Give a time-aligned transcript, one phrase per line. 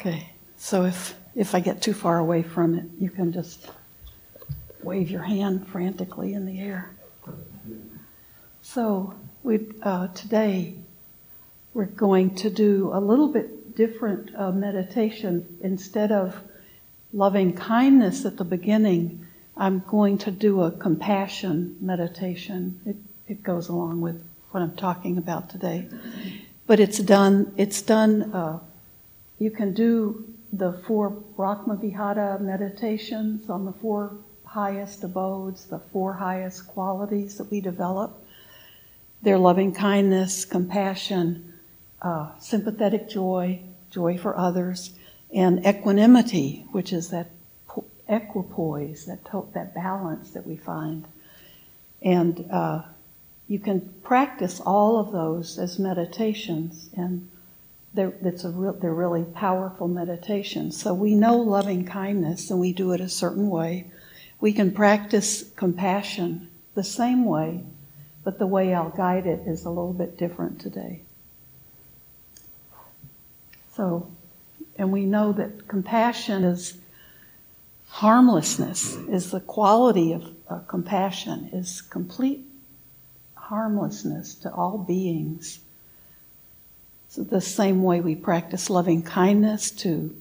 [0.00, 3.68] Okay, so if, if I get too far away from it, you can just
[4.80, 6.90] wave your hand frantically in the air.
[8.62, 10.76] So we uh, today
[11.74, 15.58] we're going to do a little bit different uh, meditation.
[15.62, 16.36] Instead of
[17.12, 19.26] loving kindness at the beginning,
[19.56, 22.80] I'm going to do a compassion meditation.
[22.86, 22.96] It,
[23.26, 25.88] it goes along with what I'm talking about today,
[26.68, 27.52] but it's done.
[27.56, 28.32] It's done.
[28.32, 28.60] Uh,
[29.38, 36.66] you can do the four Brahmavihara meditations on the four highest abodes, the four highest
[36.68, 38.24] qualities that we develop.
[39.22, 41.52] They're loving kindness, compassion,
[42.00, 43.60] uh, sympathetic joy,
[43.90, 44.92] joy for others,
[45.34, 47.30] and equanimity, which is that
[48.08, 51.06] equipoise, that, to- that balance that we find.
[52.00, 52.82] And uh,
[53.48, 57.28] you can practice all of those as meditations, and
[57.98, 60.80] they're, a real, they're really powerful meditations.
[60.80, 63.90] So we know loving kindness, and we do it a certain way.
[64.40, 67.64] We can practice compassion the same way,
[68.22, 71.02] but the way I'll guide it is a little bit different today.
[73.74, 74.08] So,
[74.76, 76.78] and we know that compassion is
[77.88, 82.46] harmlessness, is the quality of uh, compassion, is complete
[83.34, 85.58] harmlessness to all beings.
[87.08, 90.14] So, the same way we practice loving kindness to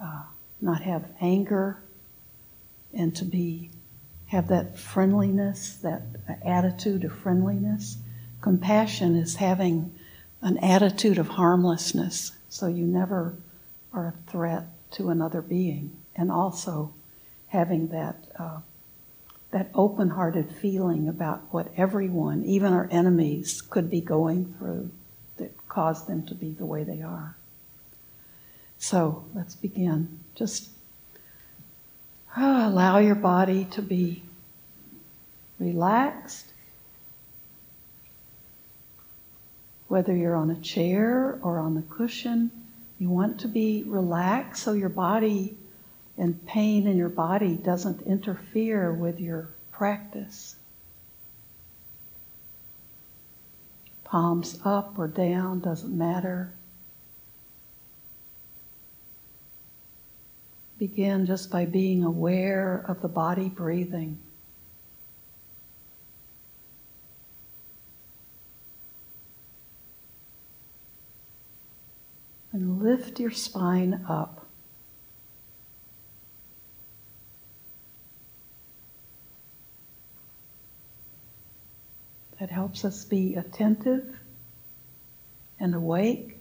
[0.00, 0.22] uh,
[0.60, 1.78] not have anger
[2.92, 3.70] and to be
[4.26, 6.02] have that friendliness, that
[6.44, 7.98] attitude of friendliness.
[8.40, 9.92] Compassion is having
[10.40, 13.34] an attitude of harmlessness, so you never
[13.92, 16.92] are a threat to another being, and also
[17.48, 18.58] having that uh,
[19.50, 24.90] that open-hearted feeling about what everyone, even our enemies, could be going through
[25.74, 27.36] caused them to be the way they are.
[28.78, 30.20] So let's begin.
[30.36, 30.68] Just
[32.36, 34.22] ah, allow your body to be
[35.58, 36.46] relaxed.
[39.88, 42.50] Whether you're on a chair or on the cushion,
[42.98, 45.56] you want to be relaxed so your body
[46.16, 50.54] and pain in your body doesn't interfere with your practice.
[54.14, 56.52] Palms up or down doesn't matter.
[60.78, 64.20] Begin just by being aware of the body breathing.
[72.52, 74.43] And lift your spine up.
[82.44, 84.18] That helps us be attentive
[85.58, 86.36] and awake.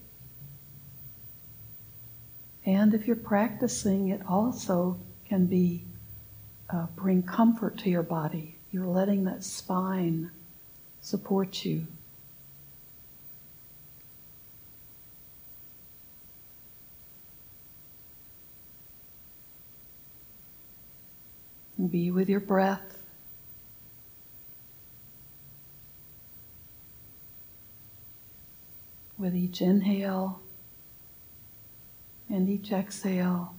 [2.66, 5.86] And if you're practicing, it also can be
[6.70, 8.58] uh, bring comfort to your body.
[8.70, 10.30] You're letting that spine
[11.00, 11.88] support you.
[21.90, 22.93] Be with your breath.
[29.24, 30.42] With each inhale
[32.28, 33.56] and each exhale.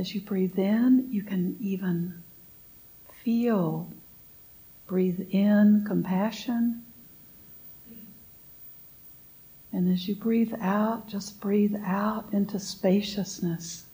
[0.00, 2.22] As you breathe in, you can even
[3.22, 3.92] feel,
[4.86, 6.86] breathe in compassion.
[9.70, 13.84] And as you breathe out, just breathe out into spaciousness.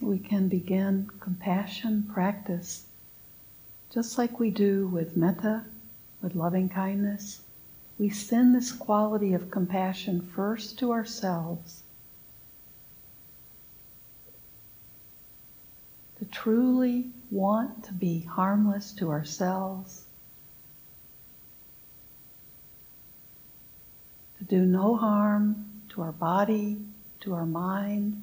[0.00, 2.86] We can begin compassion practice
[3.92, 5.64] just like we do with metta,
[6.22, 7.40] with loving kindness.
[7.98, 11.82] We send this quality of compassion first to ourselves
[16.20, 20.04] to truly want to be harmless to ourselves,
[24.38, 26.76] to do no harm to our body,
[27.20, 28.22] to our mind.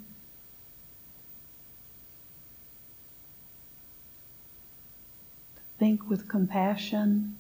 [5.79, 7.38] Think with compassion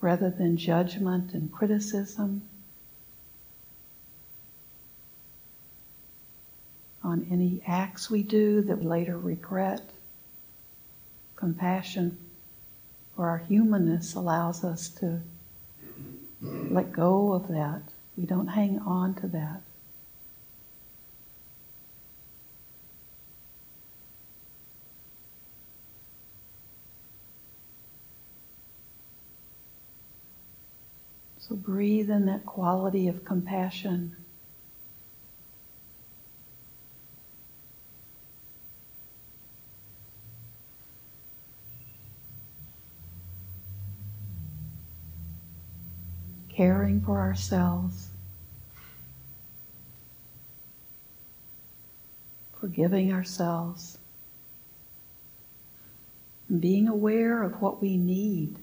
[0.00, 2.42] rather than judgment and criticism.
[7.04, 9.82] on any acts we do that we later regret.
[11.36, 12.16] Compassion
[13.14, 15.20] for our humanness allows us to
[16.40, 17.82] let go of that.
[18.16, 19.60] We don't hang on to that.
[31.46, 34.16] So breathe in that quality of compassion.
[46.48, 48.10] caring for ourselves,
[52.60, 53.98] forgiving ourselves,
[56.48, 58.56] and being aware of what we need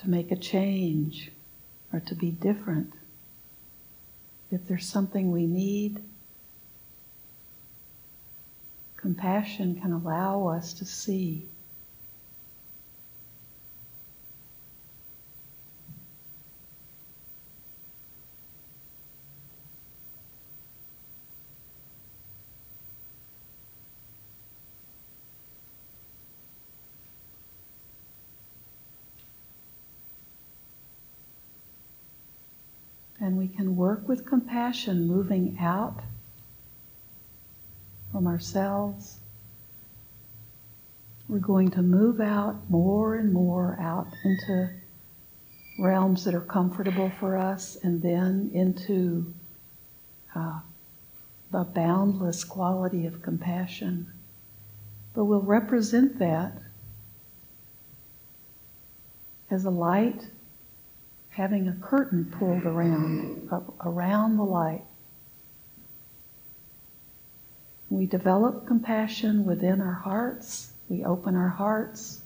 [0.00, 1.30] to make a change
[1.92, 2.92] or to be different.
[4.50, 6.02] If there's something we need,
[8.96, 11.46] compassion can allow us to see
[33.30, 36.00] And we can work with compassion, moving out
[38.10, 39.20] from ourselves.
[41.28, 44.70] We're going to move out more and more out into
[45.78, 49.32] realms that are comfortable for us and then into
[50.34, 50.58] uh,
[51.52, 54.12] the boundless quality of compassion.
[55.14, 56.58] But we'll represent that
[59.52, 60.20] as a light
[61.40, 63.48] having a curtain pulled around,
[63.80, 64.84] around the light.
[67.88, 70.72] We develop compassion within our hearts.
[70.90, 72.20] We open our hearts.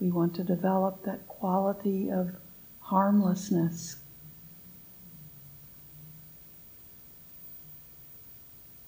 [0.00, 2.32] We want to develop that quality of
[2.80, 3.98] harmlessness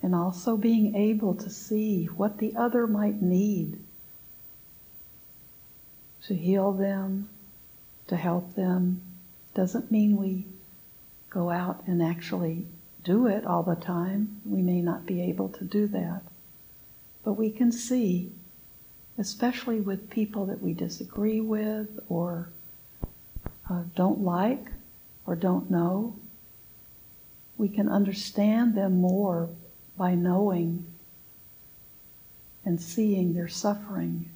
[0.07, 3.77] and also being able to see what the other might need
[6.23, 7.29] to heal them,
[8.07, 9.01] to help them.
[9.53, 10.47] Doesn't mean we
[11.29, 12.69] go out and actually
[13.03, 14.41] do it all the time.
[14.45, 16.23] We may not be able to do that.
[17.25, 18.31] But we can see,
[19.19, 22.51] especially with people that we disagree with or
[23.69, 24.67] uh, don't like
[25.27, 26.15] or don't know,
[27.59, 29.49] we can understand them more
[29.97, 30.87] by knowing
[32.65, 34.31] and seeing their suffering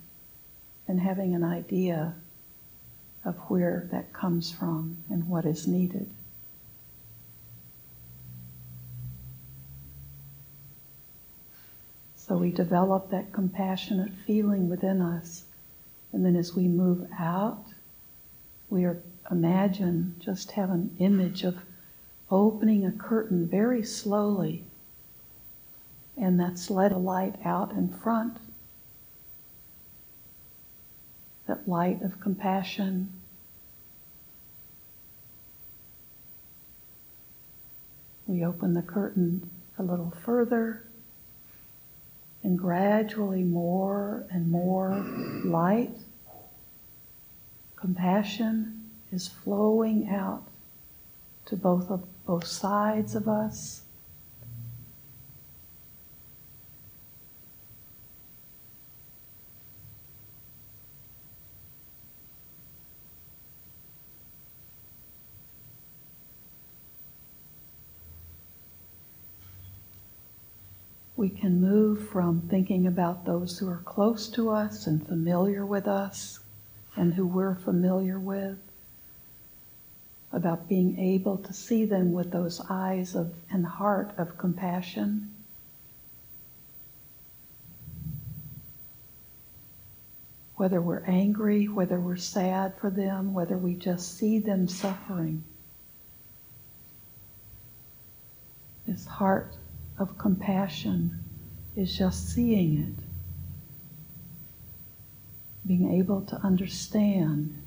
[0.87, 2.15] and having an idea
[3.25, 6.09] of where that comes from and what is needed.
[12.15, 15.45] So we develop that compassionate feeling within us.
[16.13, 17.65] And then as we move out,
[18.69, 21.57] we are imagine just have an image of
[22.31, 24.65] opening a curtain very slowly
[26.21, 28.37] and that's let a light out in front.
[31.47, 33.11] That light of compassion.
[38.27, 39.49] We open the curtain
[39.79, 40.85] a little further,
[42.43, 45.05] and gradually more and more
[45.45, 45.97] light,
[47.77, 50.45] compassion is flowing out
[51.47, 53.83] to both of both sides of us
[71.21, 75.87] we can move from thinking about those who are close to us and familiar with
[75.87, 76.41] us
[76.97, 78.57] and who we're familiar with,
[80.33, 85.31] about being able to see them with those eyes of and heart of compassion.
[90.57, 95.45] Whether we're angry, whether we're sad for them, whether we just see them suffering.
[98.87, 99.53] This heart
[100.01, 101.23] of compassion
[101.77, 103.05] is just seeing it
[105.67, 107.63] being able to understand.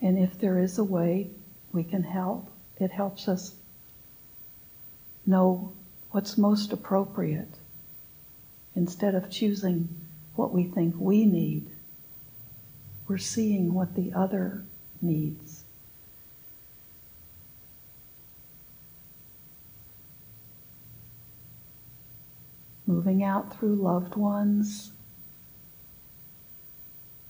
[0.00, 1.30] And if there is a way
[1.72, 3.54] we can help, it helps us
[5.26, 5.72] know
[6.12, 7.58] what's most appropriate
[8.76, 9.88] instead of choosing
[10.34, 11.68] what we think we need.
[13.06, 14.64] We're seeing what the other
[15.02, 15.63] needs.
[22.86, 24.92] Moving out through loved ones,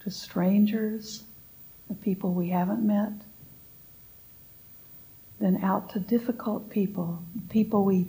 [0.00, 1.24] to strangers,
[1.88, 3.12] the people we haven't met,
[5.40, 8.06] then out to difficult people, people we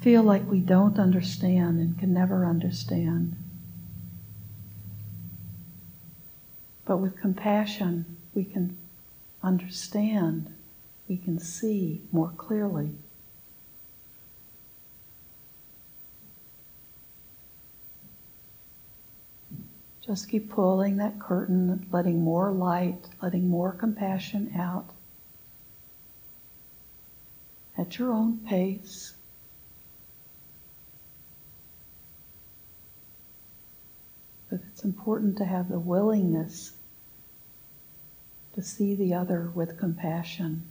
[0.00, 3.36] feel like we don't understand and can never understand.
[6.84, 8.76] But with compassion, we can
[9.42, 10.54] understand,
[11.08, 12.92] we can see more clearly.
[20.08, 24.88] Just keep pulling that curtain, letting more light, letting more compassion out
[27.76, 29.12] at your own pace.
[34.48, 36.72] But it's important to have the willingness
[38.54, 40.62] to see the other with compassion.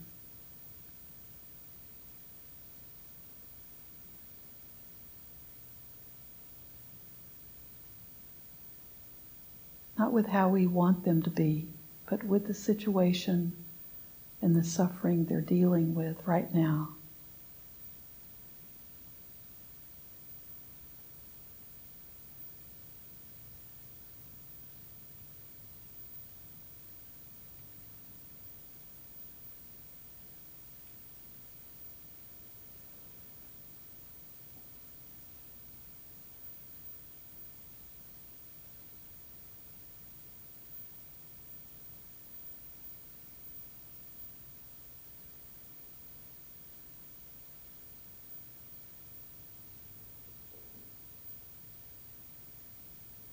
[9.98, 11.68] Not with how we want them to be,
[12.08, 13.52] but with the situation
[14.40, 16.90] and the suffering they're dealing with right now.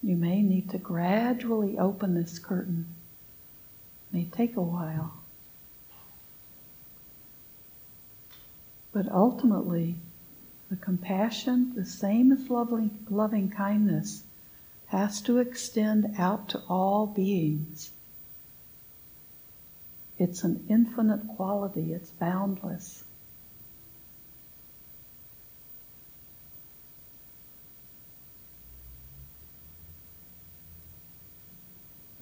[0.06, 2.86] You may need to gradually open this curtain.
[4.12, 5.16] It may take a while.
[8.94, 9.96] But ultimately,
[10.70, 14.26] the compassion, the same as loving, loving kindness,
[14.90, 17.90] has to extend out to all beings.
[20.20, 23.06] It's an infinite quality, it's boundless.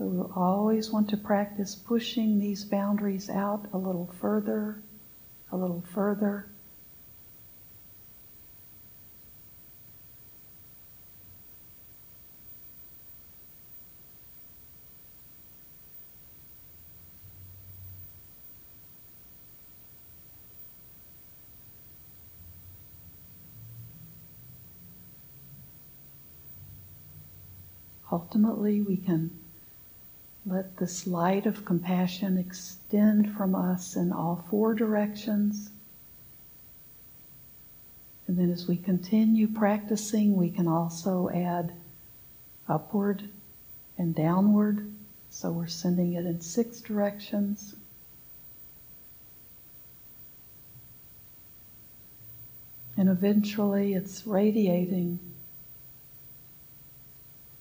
[0.03, 4.83] We'll always want to practice pushing these boundaries out a little further,
[5.49, 6.49] a little further.
[28.11, 29.42] Ultimately, we can
[30.45, 35.69] let this light of compassion extend from us in all four directions.
[38.27, 41.73] And then as we continue practicing, we can also add
[42.67, 43.23] upward
[43.97, 44.91] and downward.
[45.29, 47.75] So we're sending it in six directions.
[52.95, 55.19] And eventually it's radiating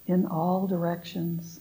[0.07, 1.61] in all directions.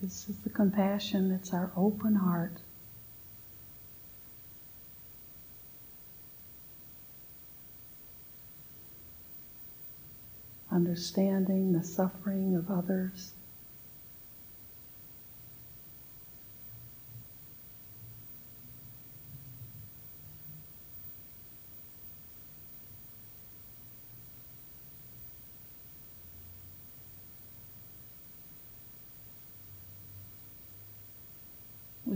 [0.00, 2.62] This is the compassion, it's our open heart.
[10.70, 13.32] Understanding the suffering of others.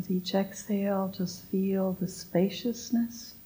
[0.05, 3.37] With each exhale, just feel the spaciousness,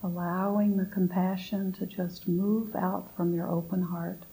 [0.00, 4.26] allowing the compassion to just move out from your open heart.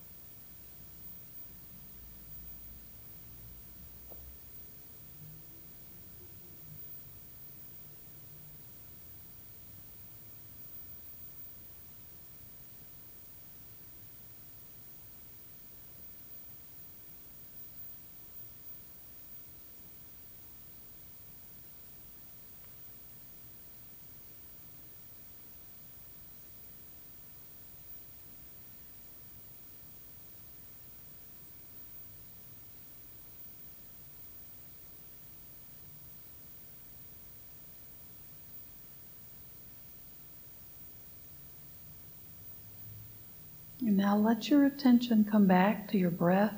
[43.87, 46.57] And now let your attention come back to your breath.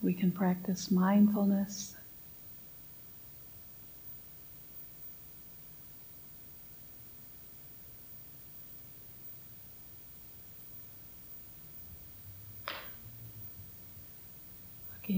[0.00, 1.96] We can practice mindfulness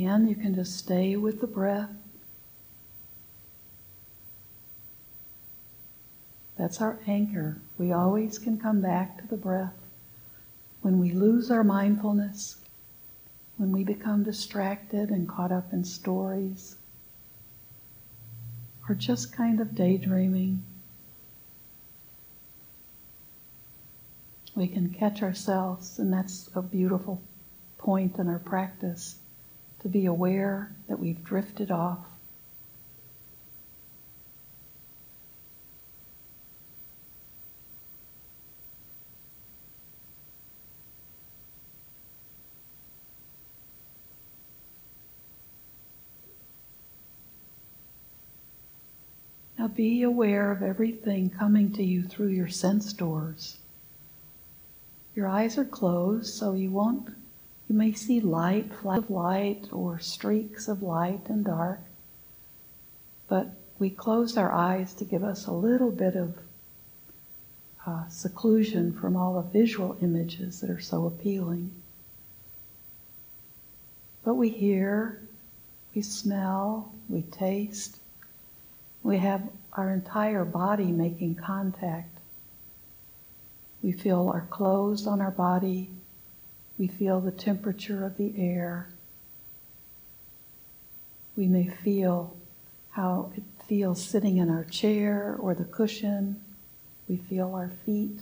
[0.05, 1.89] Again, you can just stay with the breath.
[6.59, 7.57] That's our anchor.
[7.79, 9.73] We always can come back to the breath.
[10.83, 12.59] When we lose our mindfulness,
[13.57, 16.77] when we become distracted and caught up in stories,
[18.87, 20.63] or just kind of daydreaming,
[24.55, 27.23] we can catch ourselves, and that's a beautiful
[27.79, 29.17] point in our practice
[29.85, 31.99] to be aware that we've drifted off.
[49.59, 53.59] Now be aware of everything coming to you through your sense doors.
[55.15, 57.11] Your eyes are closed, so you won't
[57.75, 61.81] you may see light, flashes of light, or streaks of light and dark,
[63.27, 63.49] but
[63.81, 66.39] we close our eyes to give us a little bit of
[67.85, 71.73] uh, seclusion from all the visual images that are so appealing.
[74.25, 75.21] But we hear,
[75.97, 77.99] we smell, we taste,
[79.03, 82.21] we have our entire body making contact.
[83.83, 85.91] We feel our clothes on our body,
[86.79, 88.89] we feel the temperature of the air.
[91.37, 92.37] We may feel
[92.91, 96.41] how it feels sitting in our chair or the cushion.
[97.09, 98.21] We feel our feet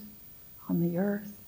[0.68, 1.41] on the earth.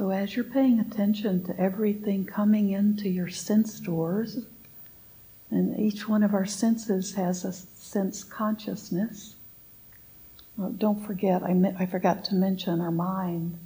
[0.00, 4.38] So, as you're paying attention to everything coming into your sense doors,
[5.50, 9.34] and each one of our senses has a sense consciousness.
[10.56, 13.58] Well, don't forget, I, I forgot to mention our mind.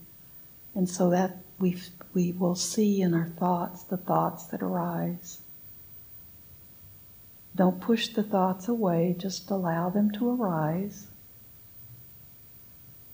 [0.75, 1.81] And so that we,
[2.15, 5.39] we will see in our thoughts the thoughts that arise.
[7.55, 11.07] Don't push the thoughts away, just allow them to arise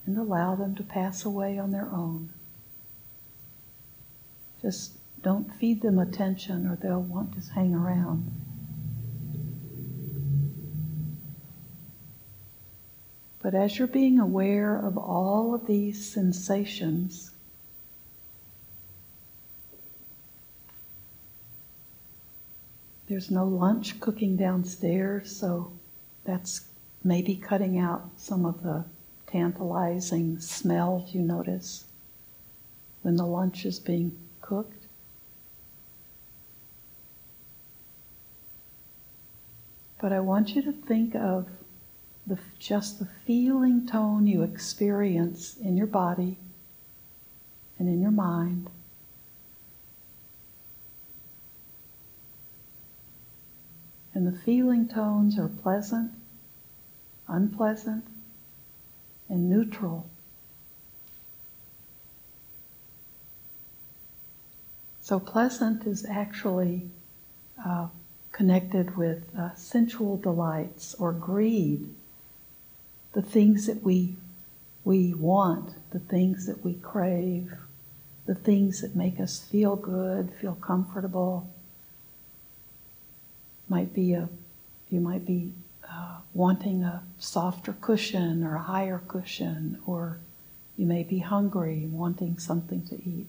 [0.07, 2.31] and allow them to pass away on their own.
[4.63, 4.93] Just
[5.23, 8.31] don't feed them attention or they'll want to hang around.
[13.43, 17.31] But as you're being aware of all of these sensations,
[23.09, 25.73] there's no lunch cooking downstairs, so
[26.25, 26.67] that's
[27.03, 28.85] maybe cutting out some of the
[29.27, 31.87] tantalizing smells you notice.
[33.03, 34.15] when the lunch is being
[40.01, 41.47] But I want you to think of
[42.27, 46.39] the, just the feeling tone you experience in your body
[47.79, 48.71] and in your mind.
[54.15, 56.13] And the feeling tones are pleasant,
[57.29, 58.05] unpleasant,
[59.29, 60.11] and neutral.
[65.11, 66.89] So, pleasant is actually
[67.67, 67.89] uh,
[68.31, 71.93] connected with uh, sensual delights or greed,
[73.13, 74.15] the things that we,
[74.85, 77.53] we want, the things that we crave,
[78.27, 81.51] the things that make us feel good, feel comfortable.
[83.69, 84.29] Might be a,
[84.91, 85.51] you might be
[85.91, 90.19] uh, wanting a softer cushion or a higher cushion, or
[90.77, 93.27] you may be hungry, wanting something to eat.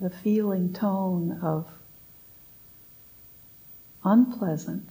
[0.00, 1.66] The feeling tone of
[4.02, 4.88] unpleasant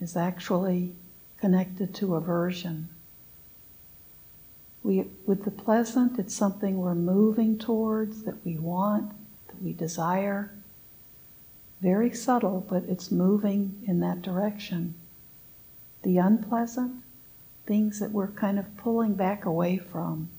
[0.00, 0.94] is actually
[1.38, 2.88] connected to aversion.
[4.82, 9.12] We, with the pleasant, it's something we're moving towards, that we want,
[9.48, 10.52] that we desire
[11.82, 14.94] very subtle, but it's moving in that direction.
[16.04, 17.02] The unpleasant,
[17.66, 20.30] things that we're kind of pulling back away from.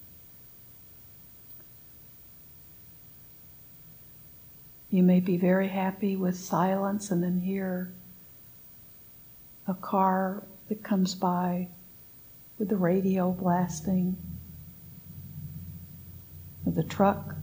[4.93, 7.91] You may be very happy with silence and then hear
[9.67, 11.67] a car that comes by
[12.60, 14.15] with the radio blasting,
[16.63, 17.34] with a truck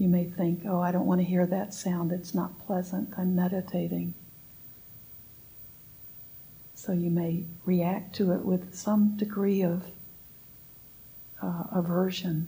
[0.00, 2.10] You may think, oh, I don't want to hear that sound.
[2.10, 3.12] It's not pleasant.
[3.18, 4.14] I'm meditating.
[6.74, 9.84] So you may react to it with some degree of
[11.42, 12.46] uh, aversion.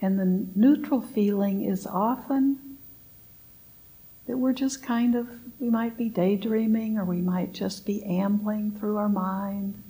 [0.00, 2.78] And the neutral feeling is often
[4.26, 5.28] that we're just kind of,
[5.58, 9.82] we might be daydreaming or we might just be ambling through our mind.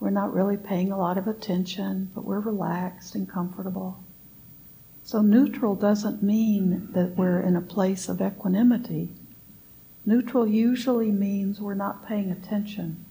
[0.00, 4.02] We're not really paying a lot of attention, but we're relaxed and comfortable.
[5.02, 9.08] So, neutral doesn't mean that we're in a place of equanimity.
[10.04, 13.04] Neutral usually means we're not paying attention.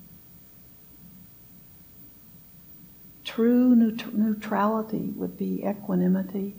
[3.28, 6.56] True neut- neutrality would be equanimity,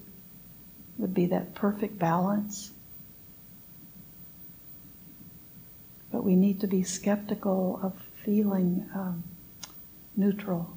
[0.99, 2.71] would be that perfect balance.
[6.13, 8.89] But we need to be skeptical of feeling.
[8.95, 9.25] Um,
[10.19, 10.77] neutral.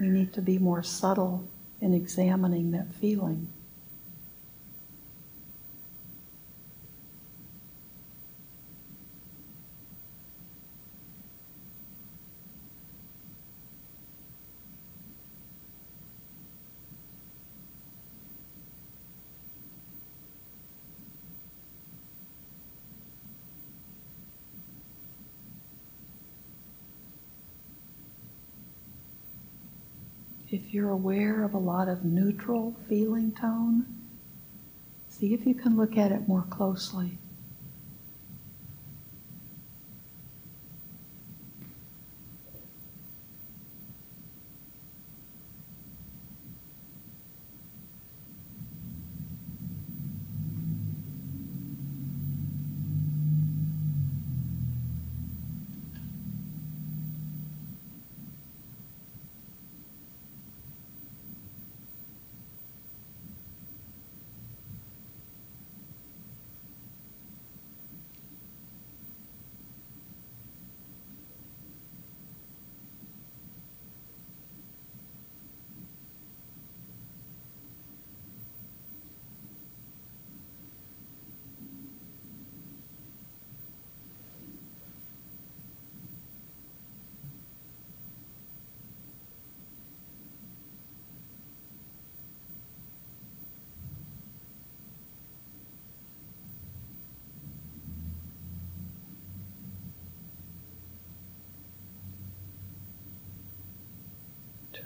[0.00, 1.44] We need to be more subtle
[1.80, 3.48] in examining that feeling.
[30.50, 33.86] If you're aware of a lot of neutral feeling tone,
[35.08, 37.18] see if you can look at it more closely.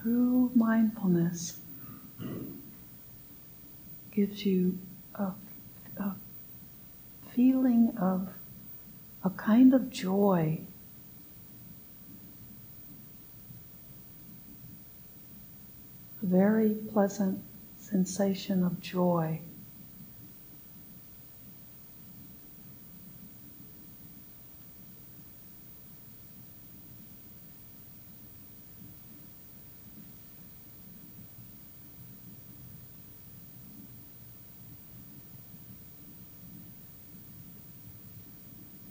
[0.01, 1.59] True mindfulness
[4.11, 4.79] gives you
[5.15, 5.33] a,
[5.99, 6.15] a
[7.35, 8.29] feeling of
[9.25, 10.61] a kind of joy.
[16.23, 17.43] A very pleasant
[17.79, 19.41] sensation of joy.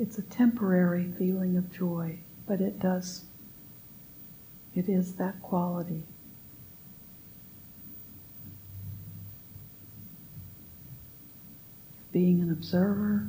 [0.02, 3.26] It's a temporary feeling of joy, but it does,
[4.74, 6.02] it is that quality.
[12.12, 13.28] Being an observer,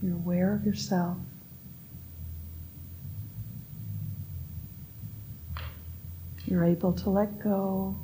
[0.00, 1.16] you're aware of yourself.
[6.46, 7.96] You're able to let go.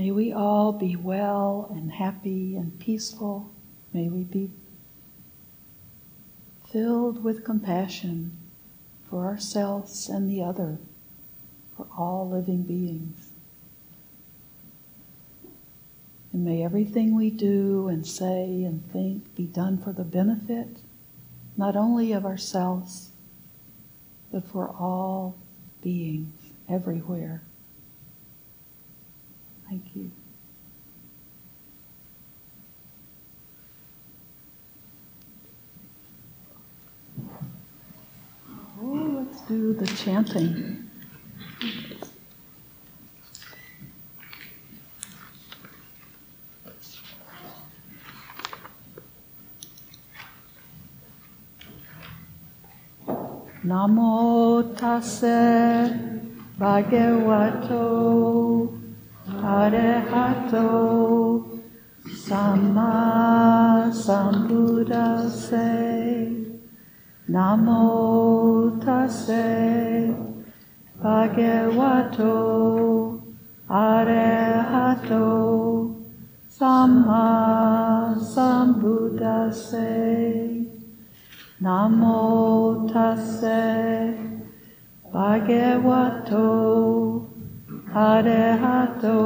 [0.00, 3.50] May we all be well and happy and peaceful.
[3.92, 4.48] May we be
[6.72, 8.34] filled with compassion
[9.10, 10.78] for ourselves and the other,
[11.76, 13.32] for all living beings.
[16.32, 20.78] And may everything we do and say and think be done for the benefit
[21.58, 23.10] not only of ourselves,
[24.32, 25.36] but for all
[25.82, 27.42] beings everywhere.
[29.70, 30.10] Thank you.
[38.82, 40.90] Oh, let's do the chanting.
[53.64, 55.94] Namo tase
[56.58, 57.80] bhagavato
[59.42, 60.68] Arahato
[62.14, 65.56] Sama Sambuddhase
[67.26, 70.14] Namo Tase
[71.02, 72.36] Bhagavato
[73.70, 75.24] Arahato
[76.48, 79.88] Sama Sambuddhase
[81.62, 84.14] Namo Tase
[85.10, 86.99] Bhagavato
[87.92, 89.18] Arahato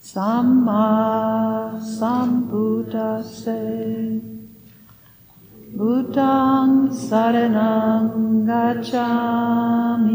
[0.00, 3.50] Samma Sambuddhase.
[5.74, 10.14] Buddhang Saranang Gacchami.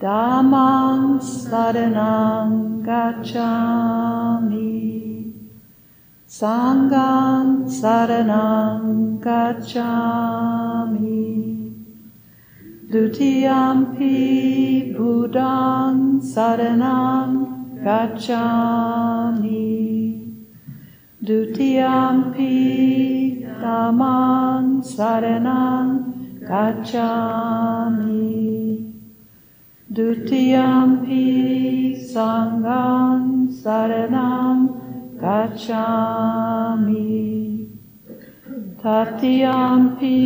[0.00, 4.70] Dhammang Saranang Gacchami.
[6.28, 10.40] Sanghang Saranang Gacchami
[12.90, 19.54] Dutiyampi Buddhang Saranang Gacchami
[21.22, 26.10] Dutiyampi Dhammang Saranang
[26.42, 28.26] Gacchami
[29.92, 34.66] Dutiyampi Sanghang Saranang
[35.14, 36.90] Gacchami
[38.80, 40.16] Tatyampi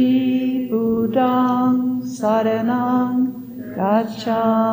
[0.71, 3.35] Buddhang saranang
[3.75, 4.71] gacchami.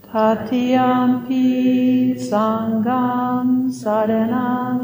[0.00, 1.46] Tatyampi
[2.16, 4.80] sanghang saranang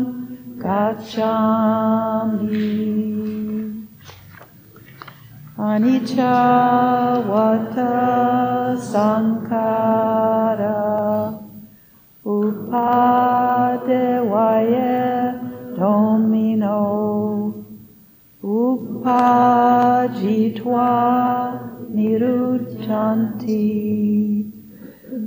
[0.61, 1.95] gacchami
[5.57, 10.75] Anicca vata sankhara
[12.27, 13.79] upadevaya
[15.79, 16.83] dhammino
[18.43, 19.23] upajitva
[21.95, 23.63] niruchanti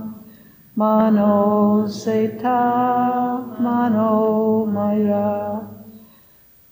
[0.76, 2.58] Mano seta
[3.62, 5.62] mano maya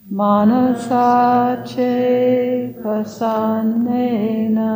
[0.10, 1.94] Manasache
[2.82, 4.74] pasanena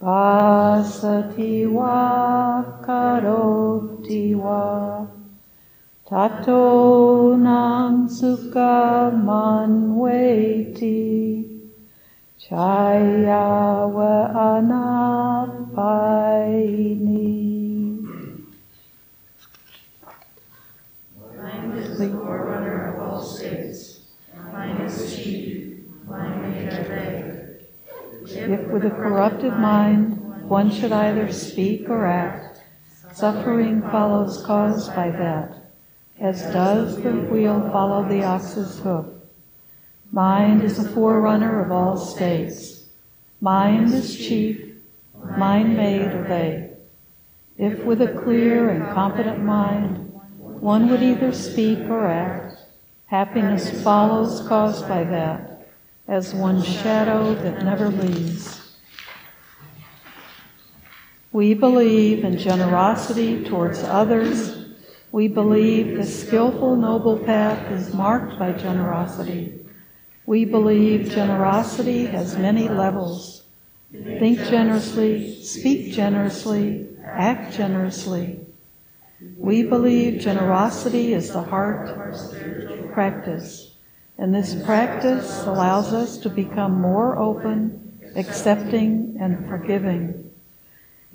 [0.00, 5.02] Pasati wa karoti wa
[6.06, 10.98] Tato nam sukha manveti
[12.48, 15.98] Chaya wa anapaini
[21.36, 24.00] Mine is the forerunner of all states.
[24.50, 25.84] Mine is chief.
[26.06, 27.24] Mine made are they.
[28.54, 32.62] If with a corrupted mind one should either speak or act,
[33.12, 35.70] suffering follows caused by that,
[36.18, 39.17] as does the wheel follow the ox's hoof.
[40.10, 42.84] Mind is the forerunner of all states.
[43.40, 44.74] Mind is chief,
[45.36, 46.70] mind made are they.
[47.58, 52.56] If with a clear and competent mind one would either speak or act,
[53.06, 55.68] happiness follows caused by that,
[56.08, 58.72] as one shadow that never leaves.
[61.30, 64.56] We believe in generosity towards others.
[65.12, 69.58] We believe the skillful, noble path is marked by generosity.
[70.28, 73.44] We believe generosity has many levels.
[73.90, 78.38] Think generously, speak generously, act generously.
[79.38, 81.88] We believe generosity is the heart
[82.92, 83.72] practice,
[84.18, 90.30] and this practice allows us to become more open, accepting, and forgiving.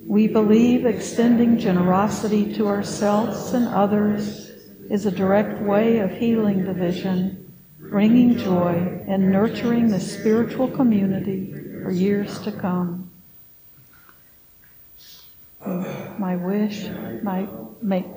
[0.07, 4.49] We believe extending generosity to ourselves and others
[4.89, 7.42] is a direct way of healing division,
[7.93, 11.53] bringing joy, and nurturing the spiritual community
[11.83, 13.07] for years to come.
[16.17, 16.89] My wish
[17.21, 17.49] might
[17.83, 18.07] make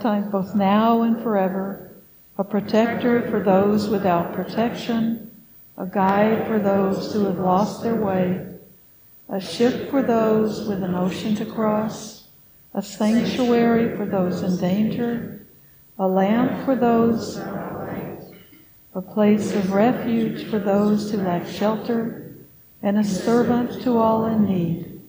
[0.00, 1.90] time both now and forever
[2.38, 5.28] a protector for those without protection,
[5.76, 8.46] a guide for those who have lost their way,
[9.28, 12.28] a ship for those with an ocean to cross,
[12.72, 15.44] a sanctuary for those in danger,
[15.98, 17.40] a lamp for those,
[18.98, 22.34] a place of refuge for those who lack shelter,
[22.82, 25.00] and a servant to all in need.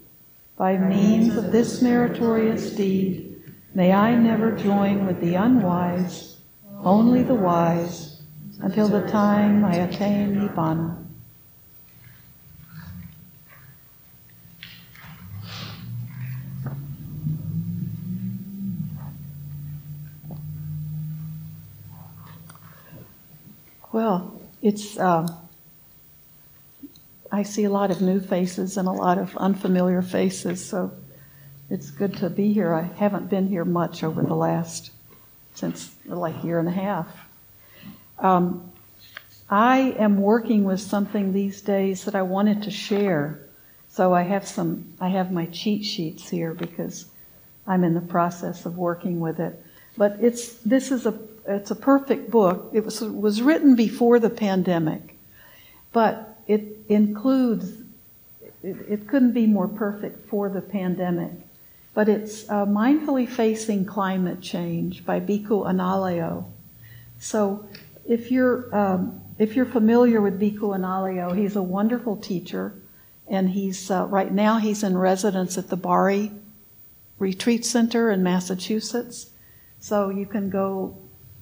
[0.55, 3.41] By means of this meritorious deed,
[3.73, 6.37] may I never join with the unwise,
[6.83, 8.21] only the wise,
[8.61, 10.98] until the time I attain Nibbana.
[23.91, 25.35] Well, it's, um,
[27.31, 30.91] I see a lot of new faces and a lot of unfamiliar faces, so
[31.71, 32.71] it's good to be here.
[32.73, 34.91] I haven't been here much over the last,
[35.55, 37.07] since like year and a half.
[38.19, 38.71] Um,
[39.49, 43.39] I am working with something these days that I wanted to share.
[43.89, 47.07] So I have some, I have my cheat sheets here because
[47.65, 49.63] I'm in the process of working with it.
[49.97, 51.19] But it's, this is a,
[51.49, 52.69] it's a perfect book.
[52.73, 55.15] It was, was written before the pandemic,
[55.91, 57.71] but it includes,
[58.63, 61.31] it, it couldn't be more perfect for the pandemic.
[61.93, 66.45] But it's uh, Mindfully Facing Climate Change by Bhikkhu Analayo.
[67.19, 67.65] So
[68.07, 72.73] if you're, um, if you're familiar with Bhikkhu Analayo, he's a wonderful teacher,
[73.27, 76.31] and he's, uh, right now he's in residence at the Barre
[77.17, 79.31] Retreat Center in Massachusetts.
[79.79, 80.97] So you can go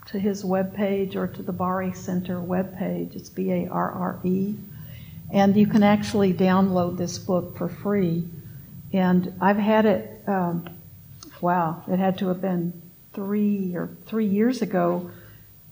[0.07, 3.15] to his webpage or to the Barre Center webpage.
[3.15, 4.55] It's B A R R E.
[5.31, 8.27] And you can actually download this book for free.
[8.93, 10.69] And I've had it, um,
[11.41, 12.81] wow, it had to have been
[13.13, 15.11] three or three years ago.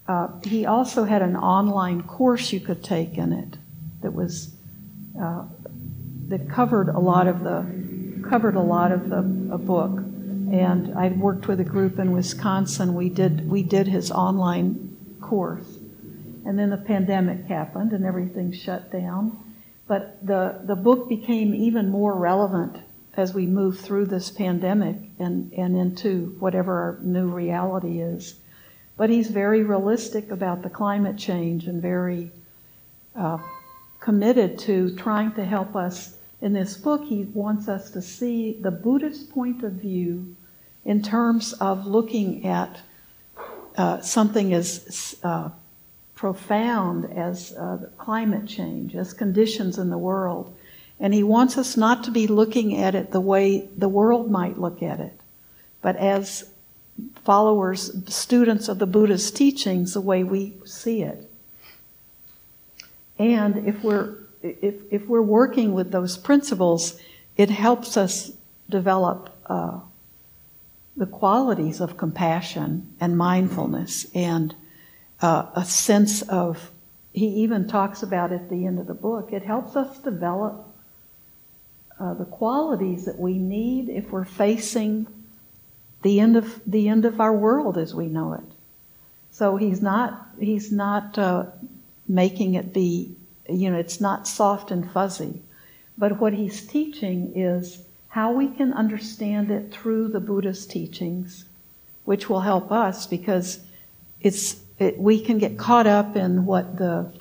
[0.07, 3.57] Uh, he also had an online course you could take in it
[4.01, 4.53] that was
[5.19, 5.43] uh,
[6.27, 7.65] that covered a lot of the
[8.29, 9.99] covered a lot of the book.
[10.51, 12.93] And I worked with a group in Wisconsin.
[12.93, 15.79] We did we did his online course,
[16.45, 19.37] and then the pandemic happened and everything shut down.
[19.87, 22.77] But the the book became even more relevant
[23.17, 28.35] as we move through this pandemic and, and into whatever our new reality is.
[28.97, 32.31] But he's very realistic about the climate change and very
[33.15, 33.37] uh,
[33.99, 36.14] committed to trying to help us.
[36.45, 40.35] In this book, he wants us to see the Buddhist point of view
[40.85, 42.81] in terms of looking at
[43.75, 45.49] uh, something as uh,
[46.13, 50.55] profound as uh, climate change, as conditions in the world.
[50.99, 54.59] And he wants us not to be looking at it the way the world might
[54.59, 55.19] look at it,
[55.81, 56.51] but as
[57.23, 61.27] followers, students of the Buddha's teachings, the way we see it.
[63.17, 64.24] And if we're
[64.61, 66.99] if, if we're working with those principles,
[67.37, 68.31] it helps us
[68.69, 69.79] develop uh,
[70.95, 74.55] the qualities of compassion and mindfulness and
[75.21, 76.71] uh, a sense of.
[77.13, 79.31] He even talks about at the end of the book.
[79.31, 80.67] It helps us develop
[81.99, 85.07] uh, the qualities that we need if we're facing
[86.01, 88.43] the end of the end of our world as we know it.
[89.31, 91.45] So he's not he's not uh,
[92.07, 93.15] making it be
[93.49, 95.41] you know it's not soft and fuzzy,
[95.97, 97.79] but what he's teaching is
[98.09, 101.45] how we can understand it through the Buddha's teachings,
[102.05, 103.59] which will help us because
[104.21, 107.11] it's it, we can get caught up in what the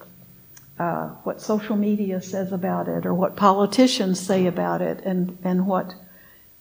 [0.78, 5.66] uh, what social media says about it or what politicians say about it and, and
[5.66, 5.94] what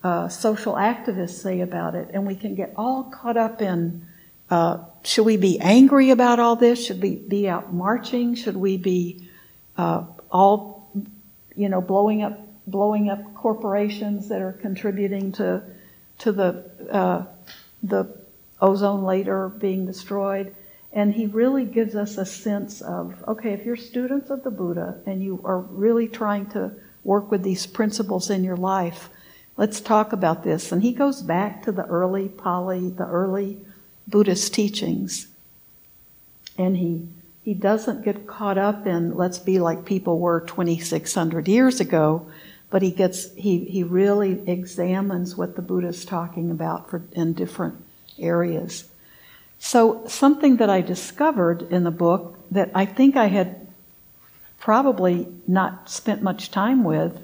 [0.04, 2.10] uh, social activists say about it.
[2.14, 4.06] And we can get all caught up in
[4.52, 6.86] uh, should we be angry about all this?
[6.86, 8.36] Should we be out marching?
[8.36, 9.23] Should we be
[9.78, 10.92] uh, all,
[11.56, 15.62] you know, blowing up blowing up corporations that are contributing to
[16.20, 17.26] to the uh,
[17.82, 18.08] the
[18.62, 20.56] ozone layer being destroyed?
[20.96, 25.00] And he really gives us a sense of okay, if you're students of the Buddha
[25.06, 26.72] and you are really trying to
[27.04, 29.10] work with these principles in your life,
[29.58, 30.72] let's talk about this.
[30.72, 33.60] And he goes back to the early Pali, the early
[34.08, 35.28] Buddhist teachings.
[36.58, 37.08] And he,
[37.44, 42.26] he doesn't get caught up in let's be like people were 2,600 years ago,
[42.70, 47.34] but he gets, he, he really examines what the Buddha is talking about for, in
[47.34, 47.84] different
[48.18, 48.90] areas.
[49.60, 53.68] So, something that I discovered in the book that I think I had
[54.60, 57.20] probably not spent much time with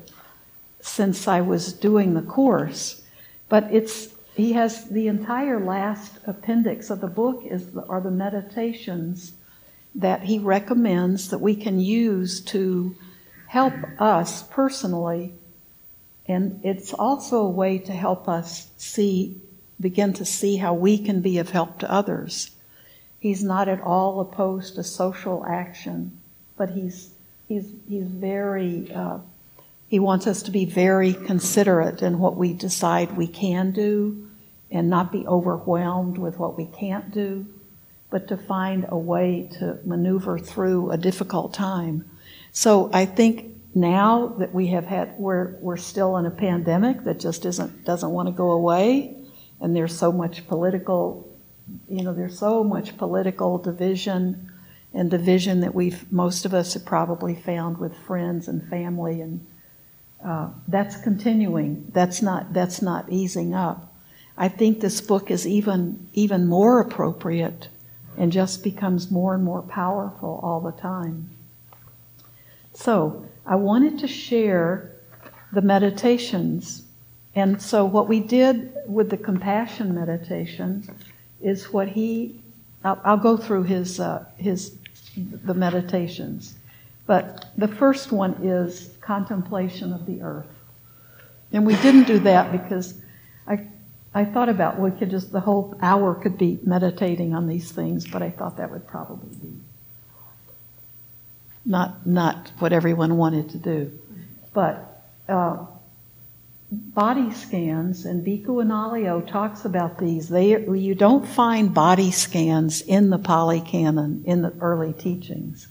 [0.82, 3.01] since I was doing the course,
[3.47, 8.11] but it's he has the entire last appendix of the book is the, are the
[8.11, 9.34] meditations
[9.95, 12.95] that he recommends that we can use to
[13.47, 15.33] help us personally
[16.29, 19.41] and it's also a way to help us see
[19.81, 22.51] begin to see how we can be of help to others.
[23.19, 26.19] He's not at all opposed to social action,
[26.55, 27.09] but he's
[27.47, 29.17] he's he's very uh,
[29.87, 34.29] he wants us to be very considerate in what we decide we can do,
[34.69, 37.47] and not be overwhelmed with what we can't do,
[38.10, 42.10] but to find a way to maneuver through a difficult time.
[42.51, 47.20] So I think now that we have had we're we're still in a pandemic that
[47.20, 49.16] just isn't doesn't want to go away
[49.62, 51.28] and there's so much political,
[51.88, 54.51] you know, there's so much political division
[54.93, 59.45] and division that we've most of us have probably found with friends and family, and
[60.26, 61.91] uh, that's continuing.
[61.93, 63.93] That's not that's not easing up.
[64.38, 67.68] I think this book is even even more appropriate
[68.18, 71.30] and just becomes more and more powerful all the time.
[72.74, 74.91] So I wanted to share
[75.51, 76.84] the meditations
[77.36, 80.88] and so, what we did with the compassion meditation
[81.41, 82.41] is what he.
[82.84, 84.78] I'll, I'll go through his uh, his
[85.16, 86.55] the meditations,
[87.05, 90.47] but the first one is contemplation of the earth,
[91.51, 92.95] and we didn't do that because
[93.47, 93.68] I
[94.14, 98.07] I thought about we could just the whole hour could be meditating on these things,
[98.07, 99.53] but I thought that would probably be
[101.66, 103.99] not not what everyone wanted to do,
[104.53, 104.86] but.
[105.28, 105.66] Uh,
[106.72, 110.30] body scans, and Bhikkhu Analayo talks about these.
[110.30, 115.68] They, you don't find body scans in the Pali Canon, in the early teachings.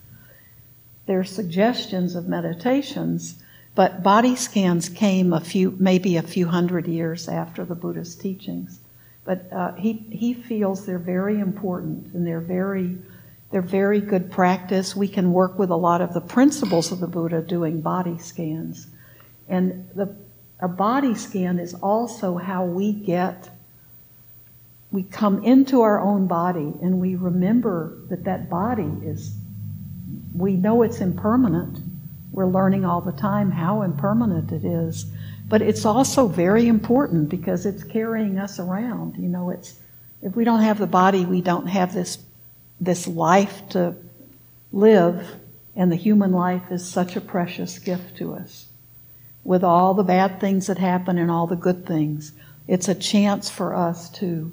[1.06, 3.42] There are suggestions of meditations,
[3.78, 8.80] but body scans came a few, maybe a few hundred years after the Buddha's teachings.
[9.24, 12.98] But uh, he, he feels they're very important and they're very,
[13.52, 14.96] they're very good practice.
[14.96, 18.88] We can work with a lot of the principles of the Buddha doing body scans.
[19.48, 20.16] And the
[20.58, 23.48] a body scan is also how we get
[24.90, 29.36] we come into our own body and we remember that that body is,
[30.34, 31.78] we know it's impermanent.
[32.32, 35.06] We're learning all the time how impermanent it is.
[35.48, 39.16] But it's also very important because it's carrying us around.
[39.16, 39.80] You know, it's,
[40.22, 42.18] if we don't have the body, we don't have this,
[42.80, 43.94] this life to
[44.72, 45.36] live.
[45.74, 48.66] And the human life is such a precious gift to us.
[49.44, 52.32] With all the bad things that happen and all the good things,
[52.66, 54.52] it's a chance for us to